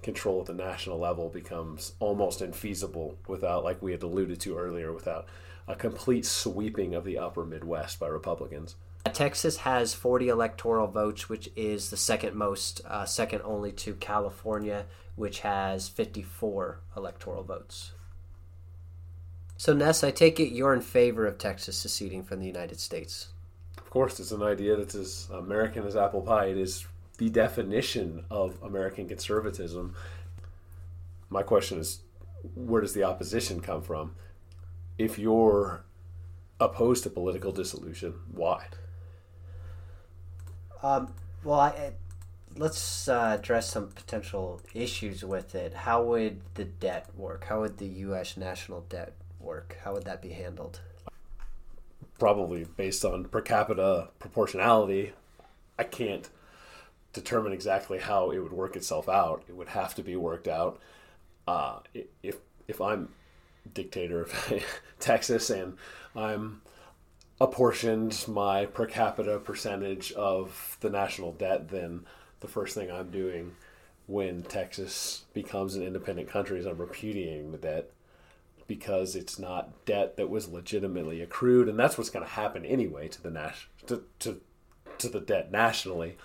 control 0.03 0.41
at 0.41 0.47
the 0.47 0.55
national 0.55 0.99
level 0.99 1.29
becomes 1.29 1.93
almost 1.99 2.41
infeasible 2.41 3.15
without, 3.27 3.65
like 3.65 3.81
we 3.81 3.93
had 3.93 4.03
alluded 4.03 4.41
to 4.41 4.59
earlier, 4.59 4.93
without 4.93 5.27
a 5.67 5.75
complete 5.75 6.27
sweeping 6.27 6.95
of 6.95 7.05
the 7.05 7.17
upper 7.17 7.45
Midwest 7.45 7.99
by 7.99 8.09
Republicans. 8.09 8.75
Texas 9.11 9.59
has 9.59 9.95
40 9.95 10.29
electoral 10.29 10.87
votes, 10.87 11.29
which 11.29 11.51
is 11.57 11.91
the 11.91 11.97
second 11.97 12.35
most, 12.35 12.81
uh, 12.87 13.05
second 13.05 13.43
only 13.45 13.73
to 13.73 13.95
California, 13.95 14.87
which 15.17 15.41
has 15.41 15.89
54 15.89 16.81
electoral 16.97 17.43
votes. 17.43 17.93
So, 19.57 19.73
Ness, 19.73 20.03
I 20.03 20.11
take 20.11 20.41
it 20.41 20.53
you're 20.53 20.75
in 20.75 20.81
favor 20.81 21.27
of 21.27 21.39
Texas 21.39 21.77
seceding 21.77 22.23
from 22.23 22.41
the 22.41 22.47
United 22.47 22.81
States. 22.81 23.29
Of 23.79 23.91
course, 23.91 24.19
it's 24.21 24.33
an 24.33 24.43
idea 24.43 24.77
that's 24.77 24.95
as 24.95 25.29
American 25.33 25.87
as 25.87 25.97
apple 25.97 26.23
pie. 26.23 26.47
It 26.47 26.59
is 26.59 26.87
the 27.19 27.29
definition 27.29 28.25
of 28.31 28.61
American 28.63 29.09
conservatism. 29.09 29.95
My 31.29 31.43
question 31.43 31.79
is 31.79 32.01
where 32.55 32.81
does 32.81 32.95
the 32.95 33.05
opposition 33.05 33.61
come 33.61 33.83
from? 33.83 34.15
If 34.99 35.19
you're 35.19 35.85
opposed 36.59 37.05
to 37.05 37.11
political 37.11 37.53
dissolution, 37.53 38.15
why? 38.33 38.67
Um, 40.83 41.15
well, 41.45 41.61
I, 41.61 41.93
let's 42.57 43.09
uh, 43.09 43.37
address 43.39 43.71
some 43.71 43.89
potential 43.89 44.61
issues 44.75 45.25
with 45.25 45.55
it. 45.55 45.73
How 45.73 46.03
would 46.03 46.41
the 46.55 46.65
debt 46.65 47.07
work? 47.17 47.45
How 47.45 47.61
would 47.61 47.79
the 47.79 47.87
U.S. 47.87 48.37
national 48.37 48.83
debt 48.83 49.13
work? 49.41 49.77
How 49.85 49.93
would 49.93 50.05
that 50.05 50.21
be 50.21 50.31
handled? 50.31 50.81
Probably 52.19 52.65
based 52.77 53.05
on 53.05 53.25
per 53.25 53.41
capita 53.41 54.09
proportionality. 54.19 55.13
I 55.79 55.85
can't 55.85 56.29
determine 57.13 57.53
exactly 57.53 57.99
how 57.99 58.31
it 58.31 58.39
would 58.39 58.53
work 58.53 58.77
itself 58.77 59.09
out. 59.09 59.43
It 59.49 59.57
would 59.57 59.69
have 59.69 59.95
to 59.97 60.03
be 60.03 60.17
worked 60.17 60.49
out. 60.49 60.81
Uh, 61.47 61.81
if 62.23 62.37
if 62.69 62.81
I'm 62.81 63.09
dictator 63.75 64.23
of 64.23 64.65
Texas 65.01 65.51
and 65.51 65.77
I'm 66.15 66.63
apportioned 67.43 68.25
my 68.29 68.67
per 68.67 68.87
capita 68.87 69.39
percentage 69.39 70.13
of 70.13 70.77
the 70.81 70.91
national 70.91 71.33
debt, 71.33 71.71
then 71.71 72.05
the 72.41 72.49
first 72.49 72.75
thing 72.75 72.91
I'm 72.91 73.11
doing 73.11 73.57
when 74.07 74.43
Texas 74.43 75.25
becomes 75.33 75.75
an 75.75 75.83
independent 75.83 76.29
country 76.29 76.59
is 76.59 76.67
I'm 76.67 76.79
repudiating 76.79 77.51
the 77.51 77.59
debt 77.59 77.91
because 78.69 79.17
it's 79.17 79.39
not 79.39 79.85
debt 79.85 80.17
that 80.17 80.31
was 80.31 80.49
legitimately 80.49 81.21
accrued, 81.21 81.69
and 81.69 81.79
that's 81.79 81.99
what's 81.99 82.11
going 82.11 82.25
to 82.25 82.33
happen 82.33 82.65
anyway 82.65 83.09
to 83.09 83.23
the 83.23 83.31
nas- 83.31 83.67
to, 83.87 84.05
to 84.21 84.41
to 84.99 85.09
the 85.09 85.21
debt 85.21 85.51
nationally. 85.51 86.17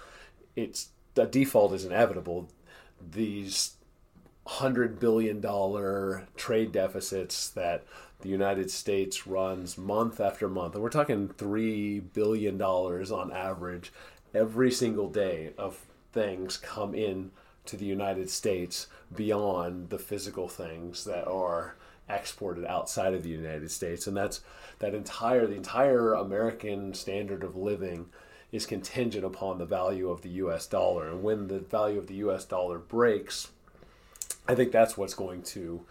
It's 0.55 0.89
the 1.15 1.25
default 1.25 1.73
is 1.73 1.83
inevitable. 1.83 2.49
These 3.01 3.73
hundred 4.45 4.99
billion 4.99 5.41
dollar 5.41 6.27
trade 6.37 6.71
deficits 6.71 7.49
that 7.49 7.83
the 8.21 8.29
United 8.29 8.71
States 8.71 9.27
runs 9.27 9.77
month 9.77 10.19
after 10.19 10.47
month, 10.47 10.73
and 10.73 10.83
we're 10.83 10.89
talking 10.89 11.27
three 11.27 11.99
billion 11.99 12.57
dollars 12.57 13.11
on 13.11 13.31
average 13.31 13.91
every 14.33 14.71
single 14.71 15.09
day 15.09 15.53
of 15.57 15.85
things 16.11 16.57
come 16.57 16.95
in 16.95 17.31
to 17.65 17.77
the 17.77 17.85
United 17.85 18.29
States 18.29 18.87
beyond 19.15 19.89
the 19.89 19.99
physical 19.99 20.47
things 20.47 21.03
that 21.05 21.27
are 21.27 21.75
exported 22.09 22.65
outside 22.65 23.13
of 23.13 23.23
the 23.23 23.29
United 23.29 23.69
States, 23.69 24.07
and 24.07 24.15
that's 24.15 24.41
that 24.79 24.95
entire 24.95 25.45
the 25.45 25.55
entire 25.55 26.13
American 26.13 26.93
standard 26.93 27.43
of 27.43 27.55
living 27.55 28.07
is 28.51 28.65
contingent 28.65 29.25
upon 29.25 29.57
the 29.57 29.65
value 29.65 30.09
of 30.09 30.21
the 30.21 30.29
U.S. 30.29 30.65
dollar, 30.67 31.09
and 31.09 31.21
when 31.21 31.47
the 31.47 31.59
value 31.59 31.99
of 31.99 32.07
the 32.07 32.15
U.S. 32.15 32.45
dollar 32.45 32.79
breaks, 32.79 33.51
I 34.47 34.55
think 34.55 34.71
that's 34.71 34.97
what's 34.97 35.13
going 35.13 35.43
to 35.43 35.85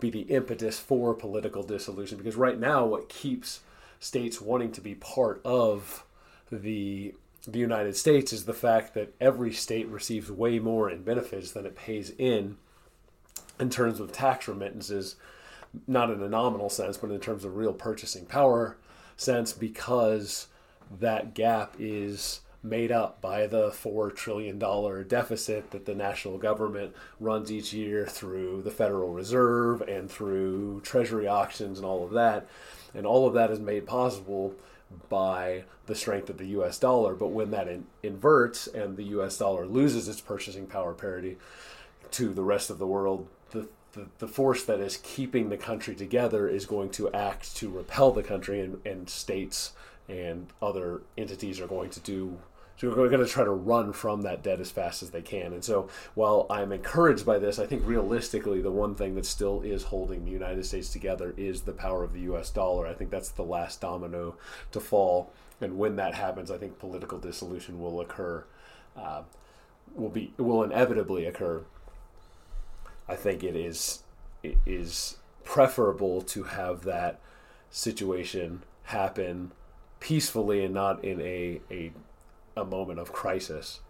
be 0.00 0.10
the 0.10 0.22
impetus 0.22 0.78
for 0.78 1.14
political 1.14 1.62
dissolution 1.62 2.18
because 2.18 2.36
right 2.36 2.58
now 2.58 2.84
what 2.84 3.08
keeps 3.08 3.60
states 3.98 4.40
wanting 4.40 4.72
to 4.72 4.80
be 4.80 4.94
part 4.94 5.40
of 5.44 6.04
the 6.50 7.14
the 7.46 7.58
United 7.58 7.96
States 7.96 8.32
is 8.34 8.44
the 8.44 8.52
fact 8.52 8.92
that 8.94 9.14
every 9.18 9.52
state 9.52 9.88
receives 9.88 10.30
way 10.30 10.58
more 10.58 10.90
in 10.90 11.02
benefits 11.02 11.52
than 11.52 11.64
it 11.64 11.74
pays 11.74 12.10
in 12.18 12.56
in 13.58 13.70
terms 13.70 14.00
of 14.00 14.12
tax 14.12 14.46
remittances 14.48 15.16
not 15.86 16.10
in 16.10 16.22
a 16.22 16.28
nominal 16.28 16.68
sense 16.68 16.96
but 16.96 17.10
in 17.10 17.20
terms 17.20 17.44
of 17.44 17.56
real 17.56 17.72
purchasing 17.72 18.26
power 18.26 18.76
sense 19.16 19.52
because 19.52 20.48
that 20.98 21.34
gap 21.34 21.74
is 21.78 22.40
made 22.62 22.92
up 22.92 23.20
by 23.20 23.46
the 23.46 23.70
$4 23.70 24.14
trillion 24.14 24.58
deficit 25.08 25.70
that 25.70 25.86
the 25.86 25.94
national 25.94 26.38
government 26.38 26.94
runs 27.18 27.50
each 27.50 27.72
year 27.72 28.06
through 28.06 28.62
the 28.62 28.70
Federal 28.70 29.12
Reserve 29.12 29.80
and 29.82 30.10
through 30.10 30.80
Treasury 30.82 31.26
auctions 31.26 31.78
and 31.78 31.86
all 31.86 32.04
of 32.04 32.10
that. 32.12 32.46
And 32.94 33.06
all 33.06 33.26
of 33.26 33.34
that 33.34 33.50
is 33.50 33.60
made 33.60 33.86
possible 33.86 34.54
by 35.08 35.64
the 35.86 35.94
strength 35.94 36.28
of 36.28 36.38
the 36.38 36.46
US 36.46 36.78
dollar. 36.78 37.14
But 37.14 37.28
when 37.28 37.50
that 37.52 37.68
in- 37.68 37.86
inverts 38.02 38.66
and 38.66 38.96
the 38.96 39.04
US 39.04 39.38
dollar 39.38 39.64
loses 39.64 40.08
its 40.08 40.20
purchasing 40.20 40.66
power 40.66 40.92
parity 40.92 41.38
to 42.12 42.34
the 42.34 42.42
rest 42.42 42.68
of 42.68 42.78
the 42.78 42.86
world, 42.86 43.26
the 43.50 43.68
the, 43.92 44.06
the 44.18 44.28
force 44.28 44.62
that 44.64 44.78
is 44.78 44.98
keeping 45.02 45.48
the 45.48 45.56
country 45.56 45.96
together 45.96 46.48
is 46.48 46.64
going 46.64 46.90
to 46.90 47.10
act 47.12 47.56
to 47.56 47.68
repel 47.68 48.12
the 48.12 48.22
country, 48.22 48.60
and, 48.60 48.80
and 48.86 49.10
states 49.10 49.72
and 50.08 50.48
other 50.60 51.02
entities 51.16 51.60
are 51.60 51.66
going 51.66 51.90
to 51.90 52.00
do 52.00 52.36
so 52.80 52.88
we're 52.88 53.10
going 53.10 53.24
to 53.24 53.30
try 53.30 53.44
to 53.44 53.50
run 53.50 53.92
from 53.92 54.22
that 54.22 54.42
debt 54.42 54.58
as 54.58 54.70
fast 54.70 55.02
as 55.02 55.10
they 55.10 55.20
can. 55.20 55.52
And 55.52 55.62
so 55.62 55.90
while 56.14 56.46
I'm 56.48 56.72
encouraged 56.72 57.26
by 57.26 57.38
this, 57.38 57.58
I 57.58 57.66
think 57.66 57.86
realistically 57.86 58.62
the 58.62 58.70
one 58.70 58.94
thing 58.94 59.16
that 59.16 59.26
still 59.26 59.60
is 59.60 59.82
holding 59.82 60.24
the 60.24 60.30
United 60.30 60.64
States 60.64 60.88
together 60.88 61.34
is 61.36 61.60
the 61.60 61.72
power 61.72 62.02
of 62.02 62.14
the 62.14 62.20
US 62.20 62.48
dollar. 62.48 62.86
I 62.86 62.94
think 62.94 63.10
that's 63.10 63.28
the 63.28 63.42
last 63.42 63.82
domino 63.82 64.36
to 64.72 64.80
fall. 64.80 65.30
And 65.60 65.76
when 65.76 65.96
that 65.96 66.14
happens, 66.14 66.50
I 66.50 66.56
think 66.56 66.78
political 66.78 67.18
dissolution 67.18 67.82
will 67.82 68.00
occur. 68.00 68.44
Uh, 68.96 69.22
will 69.94 70.08
be 70.08 70.32
will 70.38 70.62
inevitably 70.62 71.26
occur. 71.26 71.62
I 73.06 73.14
think 73.14 73.44
it 73.44 73.56
is 73.56 74.04
it 74.42 74.56
is 74.64 75.18
preferable 75.44 76.22
to 76.22 76.44
have 76.44 76.84
that 76.84 77.20
situation 77.70 78.62
happen 78.84 79.52
peacefully 79.98 80.64
and 80.64 80.72
not 80.72 81.04
in 81.04 81.20
a, 81.20 81.60
a 81.70 81.92
a 82.56 82.64
moment 82.64 82.98
of 82.98 83.12
crisis. 83.12 83.80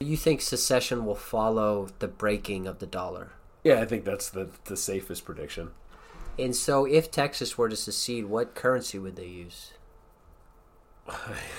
You 0.00 0.16
think 0.16 0.40
secession 0.40 1.04
will 1.04 1.16
follow 1.16 1.88
the 1.98 2.08
breaking 2.08 2.66
of 2.66 2.78
the 2.78 2.86
dollar? 2.86 3.32
Yeah, 3.64 3.80
I 3.80 3.84
think 3.84 4.04
that's 4.04 4.30
the 4.30 4.48
the 4.64 4.76
safest 4.76 5.24
prediction. 5.24 5.70
And 6.38 6.54
so, 6.54 6.84
if 6.84 7.10
Texas 7.10 7.58
were 7.58 7.68
to 7.68 7.74
secede, 7.74 8.26
what 8.26 8.54
currency 8.54 8.98
would 8.98 9.16
they 9.16 9.26
use? 9.26 9.72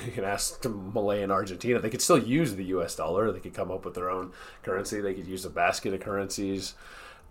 You 0.06 0.13
can 0.13 0.24
ask 0.24 0.62
Milei 0.62 1.22
and 1.22 1.32
Argentina. 1.32 1.80
They 1.80 1.89
could 1.89 2.02
still 2.02 2.17
use 2.17 2.56
the 2.56 2.63
U.S. 2.65 2.95
dollar. 2.95 3.32
They 3.32 3.39
could 3.39 3.54
come 3.54 3.69
up 3.69 3.84
with 3.84 3.93
their 3.93 4.10
own 4.10 4.32
currency. 4.63 5.02
They 5.02 5.13
could 5.13 5.28
use 5.28 5.43
a 5.43 5.50
basket 5.50 5.93
of 5.93 6.00
currencies. 6.00 6.76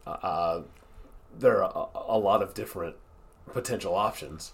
Uh, 0.07 0.63
there 1.37 1.65
are 1.65 1.89
a, 1.95 2.13
a 2.13 2.19
lot 2.19 2.43
of 2.43 2.53
different 2.53 2.97
potential 3.53 3.95
options. 3.95 4.53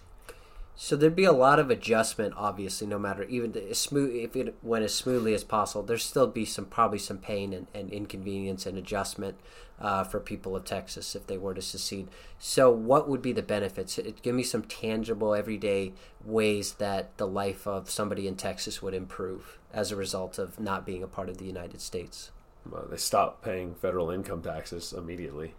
So 0.77 0.97
there'd 0.97 1.15
be 1.15 1.23
a 1.23 1.31
lot 1.31 1.57
of 1.57 1.71
adjustment, 1.71 2.33
obviously, 2.35 2.85
no 2.85 2.99
matter 2.99 3.23
even 3.23 3.55
as 3.69 3.77
smooth 3.77 4.13
if 4.13 4.35
it 4.35 4.55
went 4.61 4.83
as 4.83 4.93
smoothly 4.93 5.33
as 5.33 5.43
possible. 5.43 5.83
There'd 5.83 6.01
still 6.01 6.27
be 6.27 6.43
some 6.43 6.65
probably 6.65 6.99
some 6.99 7.17
pain 7.17 7.53
and, 7.53 7.67
and 7.73 7.89
inconvenience 7.89 8.65
and 8.65 8.77
adjustment 8.77 9.39
uh, 9.79 10.03
for 10.03 10.19
people 10.19 10.53
of 10.53 10.65
Texas 10.65 11.15
if 11.15 11.27
they 11.27 11.37
were 11.37 11.53
to 11.53 11.61
secede. 11.61 12.09
So 12.39 12.69
what 12.69 13.07
would 13.07 13.21
be 13.21 13.31
the 13.31 13.41
benefits? 13.41 13.97
It, 13.97 14.21
give 14.21 14.35
me 14.35 14.43
some 14.43 14.63
tangible, 14.63 15.33
everyday 15.33 15.93
ways 16.25 16.73
that 16.73 17.17
the 17.17 17.27
life 17.27 17.65
of 17.65 17.89
somebody 17.89 18.27
in 18.27 18.35
Texas 18.35 18.81
would 18.81 18.93
improve 18.93 19.57
as 19.73 19.91
a 19.91 19.95
result 19.95 20.37
of 20.37 20.59
not 20.59 20.85
being 20.85 21.03
a 21.03 21.07
part 21.07 21.29
of 21.29 21.37
the 21.37 21.45
United 21.45 21.79
States. 21.79 22.31
Well, 22.69 22.87
they 22.89 22.97
stop 22.97 23.41
paying 23.41 23.75
federal 23.75 24.09
income 24.09 24.41
taxes 24.41 24.91
immediately. 24.91 25.53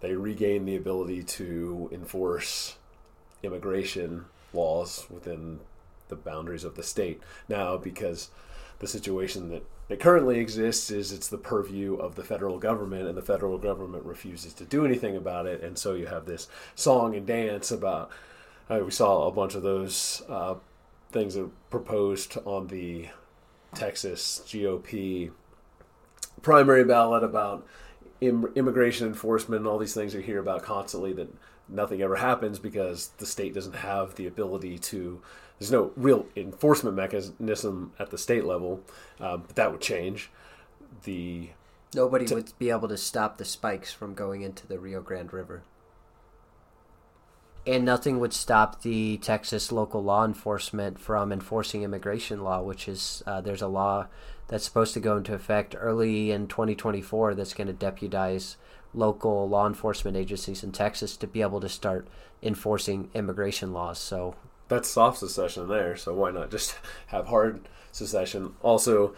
They 0.00 0.14
regain 0.14 0.66
the 0.66 0.76
ability 0.76 1.22
to 1.22 1.88
enforce 1.92 2.76
immigration 3.42 4.26
laws 4.52 5.06
within 5.10 5.60
the 6.08 6.16
boundaries 6.16 6.64
of 6.64 6.76
the 6.76 6.82
state. 6.82 7.22
Now, 7.48 7.76
because 7.76 8.30
the 8.80 8.86
situation 8.86 9.50
that, 9.50 9.64
that 9.88 10.00
currently 10.00 10.38
exists 10.38 10.90
is 10.90 11.12
it's 11.12 11.28
the 11.28 11.38
purview 11.38 11.94
of 11.96 12.16
the 12.16 12.24
federal 12.24 12.58
government, 12.58 13.06
and 13.06 13.16
the 13.16 13.22
federal 13.22 13.58
government 13.58 14.04
refuses 14.04 14.52
to 14.54 14.64
do 14.64 14.84
anything 14.84 15.16
about 15.16 15.46
it, 15.46 15.62
and 15.62 15.78
so 15.78 15.94
you 15.94 16.06
have 16.06 16.26
this 16.26 16.48
song 16.74 17.14
and 17.14 17.26
dance 17.26 17.70
about. 17.70 18.10
Uh, 18.68 18.80
we 18.84 18.90
saw 18.90 19.26
a 19.26 19.32
bunch 19.32 19.54
of 19.54 19.62
those 19.62 20.22
uh, 20.28 20.54
things 21.10 21.34
that 21.34 21.50
proposed 21.70 22.38
on 22.44 22.68
the 22.68 23.08
Texas 23.74 24.42
GOP 24.46 25.30
primary 26.42 26.84
ballot 26.84 27.22
about 27.22 27.66
Im- 28.20 28.52
immigration 28.54 29.06
enforcement 29.06 29.60
and 29.60 29.68
all 29.68 29.78
these 29.78 29.94
things 29.94 30.14
you 30.14 30.20
hear 30.20 30.38
about 30.38 30.62
constantly 30.62 31.12
that 31.14 31.28
nothing 31.70 32.02
ever 32.02 32.16
happens 32.16 32.58
because 32.58 33.08
the 33.18 33.26
state 33.26 33.54
doesn't 33.54 33.76
have 33.76 34.14
the 34.16 34.26
ability 34.26 34.78
to. 34.78 35.20
There's 35.58 35.70
no 35.70 35.92
real 35.96 36.26
enforcement 36.36 36.96
mechanism 36.96 37.92
at 37.98 38.10
the 38.10 38.18
state 38.18 38.44
level, 38.44 38.80
um, 39.20 39.44
but 39.46 39.56
that 39.56 39.72
would 39.72 39.80
change. 39.80 40.30
The 41.04 41.50
nobody 41.94 42.26
to, 42.26 42.34
would 42.36 42.52
be 42.58 42.70
able 42.70 42.88
to 42.88 42.96
stop 42.96 43.38
the 43.38 43.44
spikes 43.44 43.92
from 43.92 44.14
going 44.14 44.42
into 44.42 44.66
the 44.66 44.78
Rio 44.78 45.00
Grande 45.02 45.32
River, 45.32 45.62
and 47.66 47.84
nothing 47.84 48.20
would 48.20 48.32
stop 48.32 48.82
the 48.82 49.18
Texas 49.18 49.70
local 49.70 50.02
law 50.02 50.24
enforcement 50.24 50.98
from 50.98 51.30
enforcing 51.30 51.82
immigration 51.82 52.42
law, 52.42 52.62
which 52.62 52.88
is 52.88 53.22
uh, 53.26 53.40
there's 53.40 53.62
a 53.62 53.68
law 53.68 54.06
that's 54.48 54.64
supposed 54.64 54.94
to 54.94 55.00
go 55.00 55.16
into 55.16 55.34
effect 55.34 55.76
early 55.78 56.32
in 56.32 56.48
2024 56.48 57.34
that's 57.34 57.54
going 57.54 57.68
to 57.68 57.72
deputize 57.72 58.56
local 58.94 59.48
law 59.48 59.66
enforcement 59.66 60.16
agencies 60.16 60.64
in 60.64 60.72
Texas 60.72 61.16
to 61.16 61.26
be 61.26 61.42
able 61.42 61.60
to 61.60 61.68
start 61.68 62.08
enforcing 62.42 63.10
immigration 63.14 63.72
laws. 63.72 63.98
So 63.98 64.34
that's 64.68 64.88
soft 64.88 65.18
secession 65.18 65.68
there. 65.68 65.96
So 65.96 66.14
why 66.14 66.30
not 66.30 66.50
just 66.50 66.76
have 67.08 67.28
hard 67.28 67.68
secession? 67.92 68.54
Also, 68.62 69.14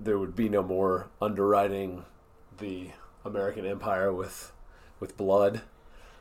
there 0.00 0.18
would 0.18 0.36
be 0.36 0.48
no 0.48 0.62
more 0.62 1.08
underwriting 1.20 2.04
the 2.58 2.90
American 3.24 3.66
empire 3.66 4.12
with 4.12 4.52
with 5.00 5.16
blood, 5.16 5.62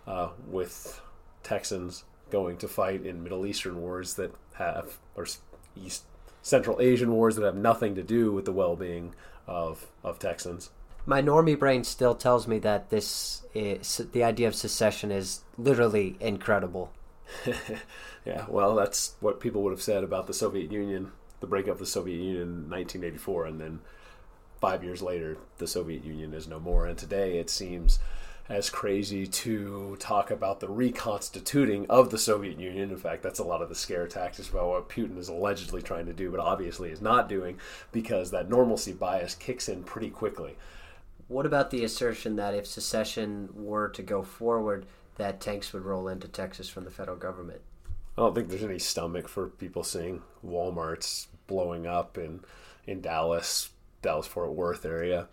uh, 0.06 0.30
with 0.48 1.02
Texans 1.42 2.04
going 2.30 2.58
to 2.58 2.68
fight 2.68 3.06
in 3.06 3.24
Middle 3.24 3.46
Eastern 3.46 3.82
wars 3.82 4.16
that 4.16 4.34
have 4.56 4.98
or 5.16 5.26
East 5.76 6.04
Central 6.42 6.80
Asian 6.80 7.12
wars 7.12 7.36
that 7.36 7.46
have 7.46 7.56
nothing 7.56 7.96
to 7.96 8.04
do 8.04 8.32
with 8.32 8.46
the 8.46 8.52
well-being 8.52 9.14
of 9.48 9.88
of 10.04 10.20
Texans 10.20 10.70
my 11.08 11.22
normie 11.22 11.58
brain 11.58 11.86
still 11.86 12.14
tells 12.14 12.48
me 12.48 12.60
that 12.60 12.90
this 12.90 13.44
eh, 13.56 13.78
is, 13.80 14.02
the 14.12 14.24
idea 14.24 14.48
of 14.48 14.54
secession 14.54 15.10
is 15.10 15.40
literally 15.58 16.18
incredible. 16.20 16.92
yeah, 18.26 18.46
well, 18.50 18.76
that's 18.76 19.16
what 19.22 19.40
people 19.40 19.64
would 19.64 19.72
have 19.72 19.82
said 19.82 20.04
about 20.04 20.28
the 20.28 20.34
Soviet 20.34 20.70
Union, 20.70 21.14
the 21.40 21.48
breakup 21.48 21.74
of 21.74 21.80
the 21.80 21.86
Soviet 21.86 22.18
Union 22.18 22.42
in 22.42 22.70
1984, 22.70 23.46
and 23.46 23.62
then 23.62 23.80
five 24.60 24.84
years 24.84 25.02
later, 25.02 25.38
the 25.60 25.68
Soviet 25.68 26.04
Union 26.04 26.34
is 26.34 26.48
no 26.48 26.60
more. 26.60 26.86
And 26.86 26.98
today, 26.98 27.38
it 27.38 27.50
seems 27.50 28.00
as 28.50 28.70
crazy 28.70 29.28
to 29.28 29.96
talk 30.00 30.30
about 30.30 30.60
the 30.60 30.70
reconstituting 30.70 31.86
of 31.90 32.12
the 32.12 32.18
Soviet 32.18 32.60
Union. 32.60 32.92
In 32.92 32.98
fact, 32.98 33.24
that's 33.24 33.40
a 33.40 33.46
lot 33.46 33.62
of 33.62 33.70
the 33.70 33.76
scare 33.76 34.08
tactics 34.08 34.50
about 34.50 34.68
what 34.68 34.90
Putin 34.90 35.18
is 35.18 35.30
allegedly 35.30 35.82
trying 35.82 36.06
to 36.06 36.14
do, 36.14 36.32
but 36.32 36.40
obviously 36.42 36.90
is 36.90 37.02
not 37.02 37.30
doing 37.30 37.60
because 37.94 38.32
that 38.32 38.50
normalcy 38.50 38.92
bias 38.94 39.36
kicks 39.36 39.70
in 39.70 39.84
pretty 39.84 40.10
quickly. 40.10 40.58
What 41.28 41.46
about 41.46 41.72
the 41.72 41.84
assertion 41.84 42.38
that 42.38 42.54
if 42.54 42.66
secession 42.66 43.50
were 43.54 43.90
to 43.90 44.02
go 44.02 44.24
forward, 44.24 44.86
that 45.16 45.42
tanks 45.42 45.74
would 45.74 45.84
roll 45.84 46.08
into 46.08 46.28
Texas 46.28 46.70
from 46.70 46.86
the 46.86 46.92
federal 46.92 47.18
government? 47.18 47.62
I 48.18 48.22
don't 48.22 48.34
think 48.34 48.50
there's 48.50 48.64
any 48.64 48.80
stomach 48.80 49.28
for 49.28 49.50
people 49.50 49.84
seeing 49.84 50.22
WalMarts 50.46 51.28
blowing 51.46 51.86
up 51.86 52.18
in 52.18 52.42
in 52.86 53.02
Dallas, 53.02 53.70
Dallas 54.02 54.26
Fort 54.26 54.54
Worth 54.54 54.86
area. 54.86 55.28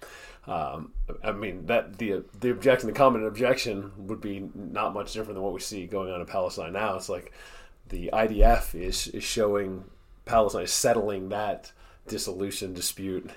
Um, 0.46 0.92
I 1.22 1.32
mean 1.32 1.66
that 1.66 1.98
the 1.98 2.24
the 2.40 2.50
objection, 2.50 2.88
the 2.88 2.94
common 2.94 3.24
objection 3.24 3.92
would 3.96 4.20
be 4.20 4.50
not 4.54 4.92
much 4.92 5.12
different 5.12 5.34
than 5.34 5.42
what 5.42 5.54
we 5.54 5.60
see 5.60 5.86
going 5.86 6.12
on 6.12 6.20
in 6.20 6.26
Palestine 6.26 6.72
now. 6.72 6.96
It's 6.96 7.08
like 7.08 7.32
the 7.88 8.10
IDF 8.12 8.74
is 8.74 9.08
is 9.08 9.24
showing 9.24 9.84
Palestine 10.26 10.66
settling 10.66 11.30
that 11.30 11.72
dissolution 12.06 12.74
dispute 12.74 13.30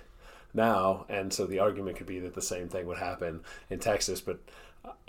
now, 0.54 1.06
and 1.10 1.32
so 1.32 1.46
the 1.46 1.60
argument 1.60 1.98
could 1.98 2.08
be 2.08 2.20
that 2.20 2.34
the 2.34 2.42
same 2.42 2.70
thing 2.70 2.88
would 2.88 2.98
happen 2.98 3.42
in 3.70 3.80
Texas. 3.80 4.22
But 4.22 4.40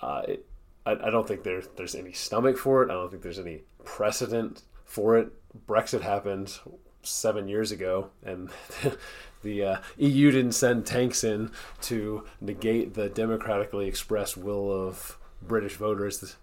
uh, 0.01 0.23
it, 0.29 0.47
I, 0.85 0.93
I, 0.93 1.11
don't 1.11 1.27
think 1.27 1.43
there's 1.43 1.69
there's 1.77 1.95
any 1.95 2.13
stomach 2.13 2.57
for 2.57 2.83
it. 2.83 2.91
I 2.91 2.95
don't 2.95 3.11
think 3.11 3.23
there's 3.23 3.39
any 3.39 3.63
precedent 3.85 4.63
for 4.85 5.17
it. 5.19 5.33
Brexit 5.67 6.03
happened 6.03 6.59
seven 7.03 7.49
years 7.49 7.73
ago, 7.73 8.11
and 8.25 8.51
the 9.43 9.65
uh, 9.65 9.77
EU 9.97 10.31
didn't 10.31 10.53
send 10.53 10.87
tanks 10.87 11.25
in 11.25 11.51
to 11.83 12.25
negate 12.41 12.95
the 12.95 13.09
democratically 13.09 13.89
expressed 13.89 14.37
will 14.37 14.71
of 14.71 15.19
British 15.43 15.77
voters. 15.77 16.37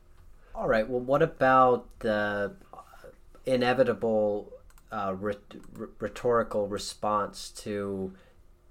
All 0.53 0.67
right. 0.67 0.88
Well, 0.88 1.01
what 1.01 1.21
about 1.21 1.88
the 1.99 2.53
inevitable 3.45 4.51
uh, 4.91 5.15
rhetorical 5.99 6.67
response 6.67 7.49
to 7.49 8.13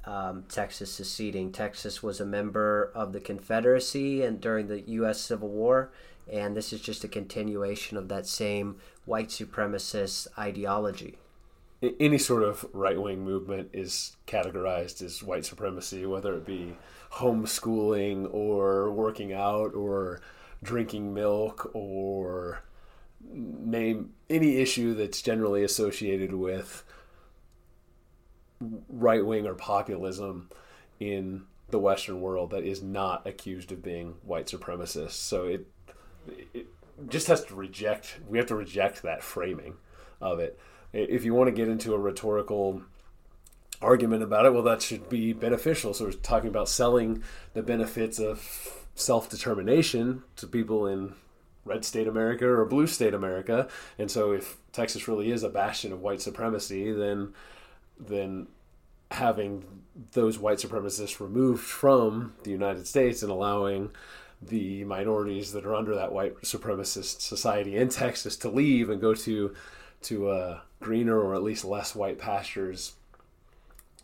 um, 0.07 0.45
Texas 0.49 0.93
seceding. 0.93 1.53
Texas 1.53 2.03
was 2.03 2.21
a 2.21 2.27
member 2.27 2.91
of 2.95 3.13
the 3.13 3.21
Confederacy 3.21 4.23
and 4.23 4.41
during 4.41 4.69
the 4.69 4.81
U.S. 4.83 5.21
Civil 5.21 5.49
War, 5.49 5.91
and 6.31 6.57
this 6.57 6.73
is 6.73 6.81
just 6.81 7.05
a 7.05 7.09
continuation 7.09 7.97
of 7.97 8.09
that 8.09 8.27
same 8.27 8.77
white 9.05 9.29
supremacist 9.29 10.27
ideology. 10.39 11.19
Any 12.01 12.19
sort 12.19 12.43
of 12.43 12.65
right 12.73 13.01
wing 13.01 13.25
movement 13.25 13.71
is 13.73 14.17
categorized 14.27 15.03
as 15.03 15.23
white 15.23 15.45
supremacy, 15.45 16.07
whether 16.07 16.35
it 16.35 16.47
be 16.47 16.77
homeschooling 17.13 18.33
or 18.33 18.91
working 18.91 19.33
out 19.33 19.75
or 19.75 20.21
drinking 20.63 21.13
milk 21.13 21.71
or 21.75 22.63
name 23.31 24.13
any 24.31 24.57
issue 24.57 24.95
that's 24.95 25.23
generally 25.23 25.63
associated 25.63 26.35
with 26.35 26.85
right 28.89 29.25
wing 29.25 29.47
or 29.47 29.55
populism 29.55 30.51
in 31.01 31.45
the 31.71 31.79
Western 31.79 32.21
world 32.21 32.51
that 32.51 32.65
is 32.65 32.83
not 32.83 33.27
accused 33.27 33.73
of 33.73 33.83
being 33.83 34.15
white 34.23 34.47
supremacist. 34.47 35.13
So 35.13 35.47
it, 35.47 35.67
it 36.53 36.67
just 37.09 37.27
has 37.27 37.45
to 37.47 37.55
reject. 37.55 38.19
We 38.29 38.39
have 38.39 38.47
to 38.49 38.55
reject 38.55 39.03
that 39.03 39.23
framing 39.23 39.75
of 40.21 40.39
it. 40.39 40.59
If 40.93 41.25
you 41.25 41.35
want 41.35 41.49
to 41.49 41.53
get 41.53 41.69
into 41.69 41.95
a 41.95 41.99
rhetorical 41.99 42.83
argument 43.83 44.23
about 44.23 44.47
it, 44.47 44.53
well, 44.53 44.63
that 44.63 44.83
should 44.83 45.09
be 45.09 45.33
beneficial. 45.33 45.93
So 45.95 46.07
we're 46.07 46.13
talking 46.13 46.49
about 46.49 46.69
selling 46.69 47.23
the 47.53 47.63
benefits 47.63 48.19
of 48.19 48.85
self 48.95 49.29
determination 49.29 50.23
to 50.37 50.47
people 50.47 50.87
in 50.87 51.15
red 51.65 51.85
state 51.85 52.07
America 52.07 52.47
or 52.47 52.65
blue 52.65 52.87
state 52.87 53.15
America. 53.15 53.69
And 53.99 54.11
so 54.11 54.33
if 54.33 54.59
Texas 54.73 55.09
really 55.09 55.31
is 55.31 55.43
a 55.43 55.49
bastion 55.49 55.93
of 55.93 56.01
white 56.01 56.21
supremacy, 56.21 56.93
then 56.93 57.33
then 57.99 58.49
having 59.11 59.65
those 60.13 60.39
white 60.39 60.59
supremacists 60.59 61.21
removed 61.21 61.63
from 61.63 62.35
the 62.43 62.51
United 62.51 62.87
States 62.87 63.23
and 63.23 63.31
allowing 63.31 63.91
the 64.43 64.85
minorities 64.85 65.53
that 65.53 65.65
are 65.65 65.75
under 65.75 65.95
that 65.95 66.13
white 66.13 66.37
supremacist 66.43 67.21
society 67.21 67.77
in 67.77 67.89
Texas 67.89 68.37
to 68.37 68.49
leave 68.49 68.91
and 68.91 69.01
go 69.01 69.15
to 69.15 69.55
to 70.03 70.29
uh, 70.29 70.61
greener 70.81 71.19
or 71.19 71.35
at 71.35 71.43
least 71.43 71.65
less 71.65 71.95
white 71.95 72.19
pastures 72.19 72.93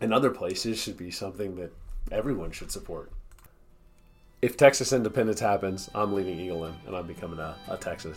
in 0.00 0.12
other 0.12 0.30
places 0.30 0.80
should 0.80 0.96
be 0.96 1.10
something 1.10 1.56
that 1.56 1.72
everyone 2.10 2.50
should 2.50 2.72
support. 2.72 3.12
If 4.40 4.56
Texas 4.56 4.94
independence 4.94 5.40
happens, 5.40 5.90
I'm 5.94 6.14
leaving 6.14 6.38
Eagleton 6.38 6.74
and 6.86 6.96
I'm 6.96 7.06
becoming 7.06 7.38
a, 7.38 7.54
a 7.68 7.76
Texan 7.76 8.14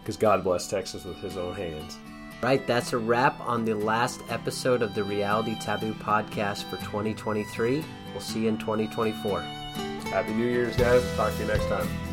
because 0.00 0.16
God 0.16 0.42
bless 0.42 0.68
Texas 0.68 1.04
with 1.04 1.18
His 1.18 1.36
own 1.36 1.54
hands. 1.54 1.98
Right, 2.42 2.66
that's 2.66 2.92
a 2.92 2.98
wrap 2.98 3.40
on 3.40 3.64
the 3.64 3.74
last 3.74 4.20
episode 4.28 4.82
of 4.82 4.96
the 4.96 5.04
Reality 5.04 5.54
Taboo 5.60 5.94
podcast 5.94 6.64
for 6.64 6.76
2023. 6.78 7.84
We'll 8.10 8.20
see 8.20 8.40
you 8.40 8.48
in 8.48 8.58
2024. 8.58 9.40
Happy 9.40 10.32
New 10.32 10.46
Year's, 10.46 10.76
guys. 10.76 11.04
Talk 11.14 11.32
to 11.34 11.42
you 11.42 11.46
next 11.46 11.66
time. 11.66 12.11